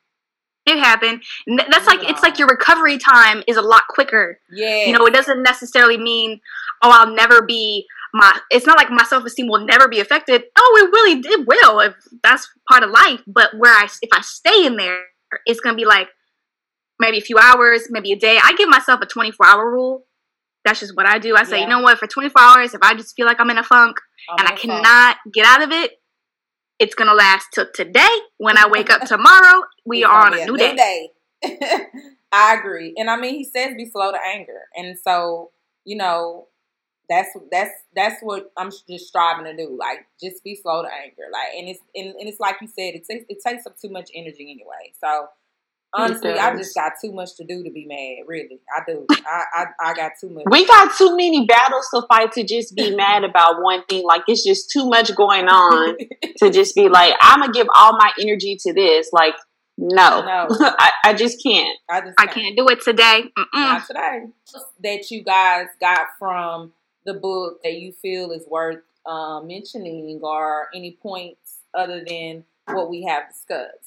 It 0.67 0.77
happened. 0.79 1.23
That's 1.47 1.87
like 1.87 1.99
Moving 1.99 2.09
it's 2.13 2.21
like 2.23 2.37
your 2.39 2.47
recovery 2.47 2.97
time 2.97 3.43
is 3.47 3.57
a 3.57 3.61
lot 3.61 3.83
quicker. 3.89 4.39
Yeah, 4.51 4.85
You 4.85 4.93
know, 4.97 5.05
it 5.05 5.13
doesn't 5.13 5.41
necessarily 5.43 5.97
mean 5.97 6.41
oh 6.83 6.91
I'll 6.91 7.13
never 7.15 7.41
be 7.41 7.85
my. 8.13 8.37
It's 8.51 8.65
not 8.65 8.77
like 8.77 8.89
my 8.89 9.03
self 9.03 9.25
esteem 9.25 9.47
will 9.47 9.65
never 9.65 9.87
be 9.87 9.99
affected. 9.99 10.43
Oh, 10.57 10.79
it 10.83 10.91
really 10.91 11.21
it 11.25 11.47
will 11.47 11.79
if 11.79 11.93
that's 12.23 12.49
part 12.69 12.83
of 12.83 12.89
life. 12.91 13.21
But 13.27 13.51
where 13.57 13.73
I 13.73 13.87
if 14.01 14.09
I 14.13 14.21
stay 14.21 14.65
in 14.65 14.75
there, 14.77 14.99
it's 15.45 15.59
gonna 15.61 15.75
be 15.77 15.85
like 15.85 16.07
maybe 16.99 17.17
a 17.17 17.21
few 17.21 17.37
hours, 17.37 17.87
maybe 17.89 18.11
a 18.11 18.15
day. 18.19 18.37
I 18.41 18.53
give 18.57 18.69
myself 18.69 19.01
a 19.01 19.05
twenty 19.05 19.31
four 19.31 19.45
hour 19.45 19.69
rule. 19.71 20.05
That's 20.65 20.79
just 20.81 20.95
what 20.97 21.05
I 21.07 21.17
do. 21.19 21.35
I 21.35 21.43
say, 21.43 21.57
Yeah. 21.59 21.63
you 21.63 21.69
know 21.69 21.79
what? 21.81 21.97
For 21.97 22.07
twenty 22.07 22.29
four 22.29 22.41
hours, 22.41 22.73
if 22.73 22.81
I 22.83 22.93
just 22.93 23.15
feel 23.15 23.25
like 23.25 23.39
I'm 23.39 23.49
in 23.49 23.57
a 23.57 23.63
funk 23.63 23.97
I'm 24.29 24.39
and 24.39 24.47
I 24.47 24.51
on 24.51 24.55
the 24.57 24.61
phone. 24.67 24.83
cannot 24.83 25.17
get 25.33 25.45
out 25.45 25.61
of 25.61 25.71
it, 25.71 25.91
it's 26.79 26.95
gonna 26.95 27.13
last 27.13 27.47
till 27.53 27.67
today. 27.73 28.15
When 28.37 28.57
I 28.57 28.67
wake 28.67 28.89
up 28.89 29.01
tomorrow, 29.05 29.63
we 29.85 30.03
are 30.03 30.27
on 30.27 30.39
a 30.39 30.45
new 30.45 30.57
day. 30.57 30.75
day. 30.75 31.09
I 32.31 32.55
agree, 32.55 32.93
and 32.97 33.09
I 33.09 33.17
mean, 33.17 33.35
he 33.35 33.43
says 33.43 33.75
be 33.75 33.89
slow 33.89 34.11
to 34.11 34.19
anger, 34.33 34.61
and 34.75 34.97
so 34.97 35.51
you 35.85 35.95
know, 35.95 36.47
that's 37.09 37.29
that's 37.49 37.71
that's 37.95 38.21
what 38.21 38.51
I'm 38.57 38.69
just 38.89 39.07
striving 39.07 39.45
to 39.45 39.55
do. 39.55 39.77
Like, 39.79 40.05
just 40.21 40.43
be 40.43 40.53
slow 40.55 40.83
to 40.83 40.89
anger. 40.89 41.23
Like, 41.31 41.57
and 41.57 41.69
it's 41.69 41.79
and, 41.95 42.07
and 42.07 42.27
it's 42.27 42.39
like 42.39 42.57
you 42.61 42.67
said, 42.67 42.93
it 42.93 43.05
takes 43.09 43.25
it 43.29 43.37
takes 43.45 43.65
up 43.65 43.79
too 43.79 43.89
much 43.89 44.09
energy 44.13 44.51
anyway. 44.51 44.91
So 44.99 45.27
honestly, 45.93 46.31
I 46.31 46.55
just 46.55 46.75
got 46.75 46.93
too 47.01 47.11
much 47.11 47.35
to 47.37 47.43
do 47.43 47.63
to 47.63 47.71
be 47.71 47.85
mad. 47.85 48.27
Really, 48.27 48.59
I 48.75 48.81
do. 48.87 49.05
I 49.11 49.43
I, 49.53 49.65
I 49.89 49.93
got 49.93 50.13
too 50.19 50.29
much. 50.29 50.45
We 50.49 50.65
got 50.65 50.95
too 50.97 51.15
many 51.15 51.45
battles 51.45 51.87
to 51.93 52.03
fight 52.07 52.31
to 52.33 52.43
just 52.43 52.75
be 52.75 52.95
mad 52.95 53.23
about 53.23 53.61
one 53.61 53.83
thing. 53.85 54.03
Like 54.05 54.23
it's 54.27 54.43
just 54.43 54.71
too 54.71 54.87
much 54.87 55.15
going 55.15 55.47
on 55.47 55.97
to 56.37 56.49
just 56.51 56.75
be 56.75 56.89
like, 56.89 57.13
I'm 57.21 57.41
gonna 57.41 57.53
give 57.53 57.67
all 57.75 57.93
my 57.93 58.11
energy 58.19 58.57
to 58.61 58.73
this. 58.73 59.09
Like, 59.11 59.35
no, 59.77 60.21
No. 60.21 60.47
I, 60.79 60.91
I 61.05 61.13
just 61.13 61.41
can't. 61.41 61.77
I 61.89 62.01
just 62.01 62.15
I 62.19 62.25
can't 62.27 62.57
do 62.57 62.67
it 62.69 62.81
today. 62.81 63.23
Mm-mm. 63.37 63.45
Not 63.53 63.87
today. 63.87 64.25
That 64.83 65.11
you 65.11 65.23
guys 65.23 65.67
got 65.79 66.07
from 66.17 66.73
the 67.05 67.13
book 67.13 67.61
that 67.63 67.73
you 67.73 67.93
feel 67.93 68.31
is 68.31 68.45
worth 68.47 68.83
uh, 69.05 69.41
mentioning, 69.41 70.19
or 70.21 70.67
any 70.75 70.97
points 71.01 71.59
other 71.73 72.03
than 72.05 72.43
what 72.65 72.89
we 72.89 73.03
have 73.03 73.29
discussed. 73.29 73.86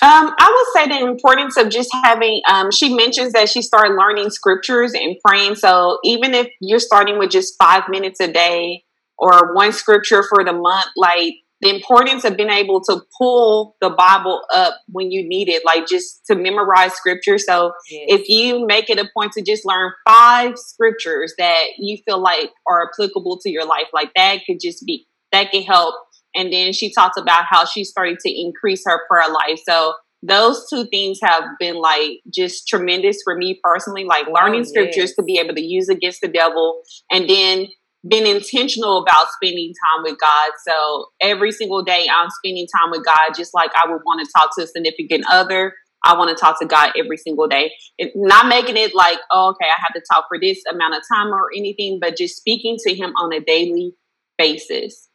Um, 0.00 0.32
I 0.38 0.54
would 0.74 0.80
say 0.80 0.98
the 0.98 1.04
importance 1.08 1.56
of 1.56 1.70
just 1.70 1.90
having. 2.04 2.40
Um, 2.48 2.70
she 2.70 2.94
mentions 2.94 3.32
that 3.32 3.48
she 3.48 3.62
started 3.62 3.94
learning 3.94 4.30
scriptures 4.30 4.92
and 4.94 5.16
praying. 5.26 5.56
So 5.56 5.98
even 6.04 6.34
if 6.34 6.48
you're 6.60 6.78
starting 6.78 7.18
with 7.18 7.30
just 7.30 7.56
five 7.60 7.84
minutes 7.88 8.20
a 8.20 8.32
day 8.32 8.84
or 9.18 9.54
one 9.54 9.72
scripture 9.72 10.22
for 10.22 10.44
the 10.44 10.52
month, 10.52 10.86
like 10.96 11.34
the 11.60 11.74
importance 11.74 12.24
of 12.24 12.36
being 12.36 12.50
able 12.50 12.80
to 12.82 13.02
pull 13.18 13.76
the 13.80 13.90
Bible 13.90 14.42
up 14.54 14.74
when 14.86 15.10
you 15.10 15.26
need 15.28 15.48
it, 15.48 15.64
like 15.64 15.88
just 15.88 16.24
to 16.26 16.36
memorize 16.36 16.94
scripture. 16.94 17.36
So 17.36 17.72
Yes. 17.90 18.20
if 18.20 18.28
you 18.28 18.64
make 18.66 18.88
it 18.90 19.00
a 19.00 19.08
point 19.12 19.32
to 19.32 19.42
just 19.42 19.66
learn 19.66 19.92
five 20.08 20.56
scriptures 20.56 21.34
that 21.38 21.64
you 21.78 21.98
feel 22.04 22.20
like 22.22 22.50
are 22.68 22.88
applicable 22.88 23.40
to 23.42 23.50
your 23.50 23.66
life, 23.66 23.88
like 23.92 24.12
that 24.14 24.38
could 24.46 24.58
just 24.62 24.84
be 24.86 25.06
that 25.32 25.50
could 25.50 25.64
help. 25.64 25.94
And 26.34 26.52
then 26.52 26.72
she 26.72 26.92
talked 26.92 27.18
about 27.18 27.44
how 27.48 27.64
she 27.64 27.84
started 27.84 28.18
to 28.20 28.30
increase 28.30 28.84
her 28.86 29.00
prayer 29.08 29.28
life. 29.28 29.60
So 29.66 29.94
those 30.22 30.66
two 30.68 30.86
things 30.86 31.18
have 31.22 31.44
been 31.60 31.76
like 31.76 32.20
just 32.32 32.66
tremendous 32.66 33.18
for 33.24 33.36
me 33.36 33.60
personally, 33.62 34.04
like 34.04 34.26
oh, 34.28 34.32
learning 34.32 34.62
Oh, 34.62 34.64
scriptures 34.64 35.14
to 35.14 35.22
be 35.22 35.38
able 35.38 35.54
to 35.54 35.62
use 35.62 35.88
against 35.88 36.20
the 36.20 36.28
devil 36.28 36.80
and 37.10 37.28
then 37.28 37.68
being 38.08 38.26
intentional 38.26 39.02
about 39.02 39.26
spending 39.30 39.72
time 39.86 40.04
with 40.04 40.18
God. 40.20 40.52
So 40.66 41.06
every 41.20 41.50
single 41.52 41.82
day 41.82 42.06
I'm 42.12 42.30
spending 42.30 42.66
time 42.66 42.90
with 42.90 43.04
God, 43.04 43.34
just 43.36 43.54
like 43.54 43.70
I 43.74 43.90
would 43.90 44.02
want 44.04 44.24
to 44.24 44.32
talk 44.36 44.54
to 44.56 44.64
a 44.64 44.66
significant 44.66 45.24
other. 45.30 45.74
I 46.04 46.16
want 46.16 46.30
to 46.30 46.40
talk 46.40 46.60
to 46.60 46.66
God 46.66 46.92
every 46.96 47.16
single 47.16 47.48
day. 47.48 47.72
It, 47.98 48.12
not 48.14 48.46
making 48.46 48.76
it 48.76 48.94
like, 48.94 49.18
oh, 49.32 49.50
okay, 49.50 49.68
I 49.68 49.80
have 49.80 49.94
to 49.94 50.02
talk 50.12 50.26
for 50.28 50.38
this 50.40 50.62
amount 50.70 50.94
of 50.94 51.02
time 51.12 51.28
or 51.32 51.48
anything, 51.56 51.98
but 52.00 52.16
just 52.16 52.36
speaking 52.36 52.76
to 52.86 52.94
Him 52.94 53.10
on 53.20 53.32
a 53.32 53.40
daily 53.40 53.94
basis. 54.36 55.07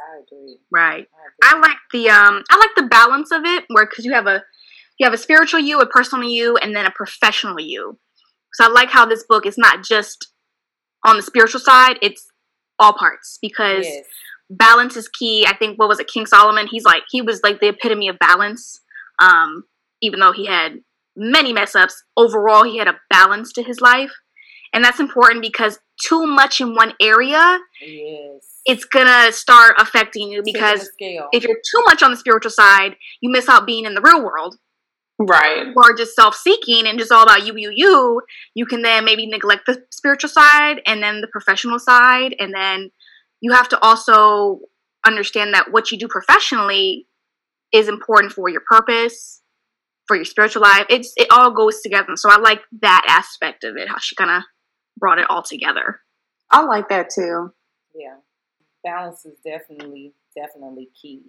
I 0.00 0.20
agree. 0.22 0.58
Right. 0.72 1.06
I 1.42 1.54
I 1.54 1.58
like 1.58 1.76
the 1.92 2.10
um 2.10 2.42
I 2.50 2.56
like 2.58 2.70
the 2.76 2.88
balance 2.88 3.30
of 3.32 3.44
it 3.44 3.64
where 3.68 3.86
because 3.86 4.04
you 4.04 4.12
have 4.12 4.26
a 4.26 4.42
you 4.98 5.04
have 5.04 5.14
a 5.14 5.18
spiritual 5.18 5.60
you, 5.60 5.80
a 5.80 5.86
personal 5.86 6.28
you, 6.28 6.56
and 6.56 6.74
then 6.74 6.86
a 6.86 6.90
professional 6.90 7.60
you. 7.60 7.98
So 8.54 8.64
I 8.64 8.68
like 8.68 8.90
how 8.90 9.06
this 9.06 9.24
book 9.28 9.46
is 9.46 9.56
not 9.56 9.84
just 9.84 10.32
on 11.04 11.16
the 11.16 11.22
spiritual 11.22 11.60
side; 11.60 11.98
it's 12.02 12.26
all 12.78 12.92
parts 12.92 13.38
because 13.40 13.86
yes. 13.86 14.04
balance 14.50 14.96
is 14.96 15.08
key. 15.08 15.46
I 15.46 15.56
think 15.56 15.78
what 15.78 15.88
was 15.88 16.00
it, 16.00 16.08
King 16.08 16.26
Solomon? 16.26 16.68
He's 16.70 16.84
like 16.84 17.02
he 17.10 17.22
was 17.22 17.40
like 17.42 17.60
the 17.60 17.68
epitome 17.68 18.08
of 18.08 18.18
balance. 18.18 18.80
Um, 19.20 19.64
even 20.00 20.20
though 20.20 20.32
he 20.32 20.46
had 20.46 20.78
many 21.16 21.52
mess 21.52 21.74
ups, 21.74 22.04
overall 22.16 22.64
he 22.64 22.78
had 22.78 22.88
a 22.88 23.00
balance 23.10 23.52
to 23.54 23.62
his 23.62 23.80
life, 23.80 24.12
and 24.72 24.84
that's 24.84 25.00
important 25.00 25.42
because 25.42 25.78
too 26.04 26.26
much 26.26 26.60
in 26.60 26.74
one 26.74 26.94
area, 27.00 27.58
Yes. 27.80 28.57
It's 28.68 28.84
gonna 28.84 29.32
start 29.32 29.74
affecting 29.78 30.30
you 30.30 30.38
Tip 30.38 30.40
of 30.40 30.44
the 30.44 30.52
because 30.52 30.88
scale. 30.92 31.28
if 31.32 31.42
you're 31.42 31.56
too 31.56 31.82
much 31.86 32.02
on 32.04 32.10
the 32.12 32.16
spiritual 32.16 32.50
side, 32.52 32.94
you 33.20 33.30
miss 33.30 33.48
out 33.48 33.66
being 33.66 33.84
in 33.84 33.94
the 33.94 34.00
real 34.00 34.22
world 34.22 34.56
Right. 35.20 35.66
or 35.76 35.96
just 35.96 36.14
self 36.14 36.36
seeking 36.36 36.86
and 36.86 36.96
just 36.98 37.10
all 37.10 37.24
about 37.24 37.44
you, 37.44 37.54
you, 37.56 37.72
you. 37.74 38.20
You 38.54 38.66
can 38.66 38.82
then 38.82 39.04
maybe 39.04 39.26
neglect 39.26 39.62
the 39.66 39.82
spiritual 39.90 40.30
side 40.30 40.80
and 40.86 41.02
then 41.02 41.20
the 41.22 41.26
professional 41.26 41.80
side. 41.80 42.36
And 42.38 42.54
then 42.54 42.90
you 43.40 43.52
have 43.52 43.68
to 43.70 43.78
also 43.84 44.60
understand 45.04 45.54
that 45.54 45.72
what 45.72 45.90
you 45.90 45.98
do 45.98 46.06
professionally 46.06 47.08
is 47.72 47.88
important 47.88 48.32
for 48.32 48.48
your 48.48 48.60
purpose, 48.70 49.42
for 50.06 50.14
your 50.14 50.24
spiritual 50.24 50.62
life. 50.62 50.86
It's 50.88 51.12
It 51.16 51.26
all 51.32 51.50
goes 51.50 51.80
together. 51.80 52.14
So 52.14 52.30
I 52.30 52.36
like 52.38 52.60
that 52.80 53.04
aspect 53.08 53.64
of 53.64 53.76
it, 53.76 53.88
how 53.88 53.98
she 53.98 54.14
kind 54.14 54.30
of 54.30 54.42
brought 54.96 55.18
it 55.18 55.26
all 55.28 55.42
together. 55.42 56.00
I 56.50 56.62
like 56.64 56.88
that 56.90 57.10
too. 57.10 57.52
yeah. 57.94 58.18
Balance 58.82 59.26
is 59.26 59.36
definitely, 59.44 60.12
definitely 60.34 60.88
key. 61.00 61.22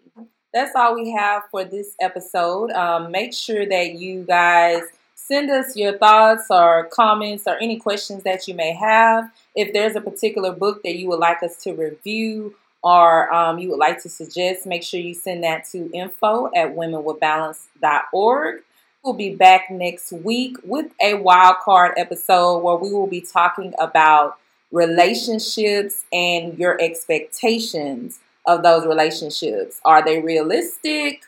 That's 0.53 0.75
all 0.75 0.95
we 0.95 1.11
have 1.11 1.43
for 1.51 1.63
this 1.63 1.95
episode. 2.01 2.71
Um, 2.71 3.11
make 3.11 3.33
sure 3.33 3.65
that 3.65 3.93
you 3.93 4.23
guys 4.23 4.83
send 5.15 5.49
us 5.51 5.75
your 5.75 5.97
thoughts 5.97 6.47
or 6.49 6.85
comments 6.91 7.43
or 7.45 7.55
any 7.61 7.77
questions 7.77 8.23
that 8.23 8.47
you 8.47 8.55
may 8.55 8.73
have. 8.73 9.31
If 9.55 9.73
there's 9.73 9.95
a 9.95 10.01
particular 10.01 10.51
book 10.51 10.81
that 10.83 10.95
you 10.95 11.07
would 11.09 11.19
like 11.19 11.43
us 11.43 11.61
to 11.63 11.73
review 11.73 12.55
or 12.81 13.31
um, 13.33 13.59
you 13.59 13.69
would 13.69 13.79
like 13.79 14.01
to 14.03 14.09
suggest, 14.09 14.65
make 14.65 14.83
sure 14.83 14.99
you 14.99 15.13
send 15.13 15.43
that 15.43 15.65
to 15.71 15.91
info 15.93 16.47
at 16.55 16.75
womenwithbalance.org. 16.75 18.63
We'll 19.03 19.13
be 19.13 19.35
back 19.35 19.69
next 19.69 20.11
week 20.11 20.57
with 20.63 20.91
a 21.01 21.13
wild 21.15 21.57
card 21.63 21.93
episode 21.95 22.59
where 22.59 22.75
we 22.75 22.91
will 22.91 23.07
be 23.07 23.21
talking 23.21 23.73
about 23.79 24.37
relationships 24.71 26.03
and 26.11 26.57
your 26.57 26.79
expectations 26.81 28.19
of 28.45 28.63
those 28.63 28.85
relationships. 28.85 29.79
Are 29.85 30.03
they 30.03 30.21
realistic 30.21 31.21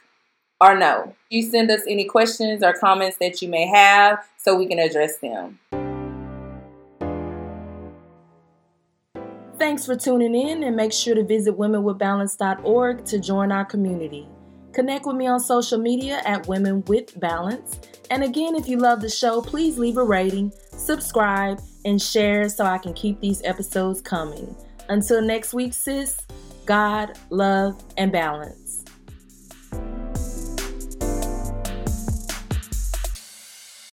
or 0.59 0.77
no? 0.77 1.15
You 1.29 1.43
send 1.43 1.71
us 1.71 1.81
any 1.87 2.05
questions 2.05 2.63
or 2.63 2.73
comments 2.73 3.17
that 3.19 3.41
you 3.41 3.47
may 3.47 3.67
have 3.67 4.19
so 4.37 4.55
we 4.55 4.67
can 4.67 4.79
address 4.79 5.17
them. 5.17 5.59
Thanks 9.57 9.85
for 9.85 9.95
tuning 9.95 10.33
in 10.33 10.63
and 10.63 10.75
make 10.75 10.91
sure 10.91 11.13
to 11.13 11.23
visit 11.23 11.55
womenwithbalance.org 11.55 13.05
to 13.05 13.19
join 13.19 13.51
our 13.51 13.63
community. 13.63 14.27
Connect 14.73 15.05
with 15.05 15.15
me 15.15 15.27
on 15.27 15.39
social 15.39 15.77
media 15.77 16.21
at 16.25 16.47
Women 16.47 16.83
with 16.87 17.19
Balance. 17.19 17.79
And 18.09 18.23
again, 18.23 18.55
if 18.55 18.67
you 18.67 18.77
love 18.77 19.01
the 19.01 19.09
show, 19.09 19.41
please 19.41 19.77
leave 19.77 19.97
a 19.97 20.03
rating, 20.03 20.51
subscribe, 20.71 21.61
and 21.85 22.01
share 22.01 22.49
so 22.49 22.65
I 22.65 22.77
can 22.77 22.93
keep 22.93 23.19
these 23.19 23.41
episodes 23.43 24.01
coming. 24.01 24.55
Until 24.89 25.21
next 25.21 25.53
week, 25.53 25.73
sis, 25.73 26.17
God, 26.65 27.17
love, 27.29 27.81
and 27.97 28.11
balance. 28.11 28.80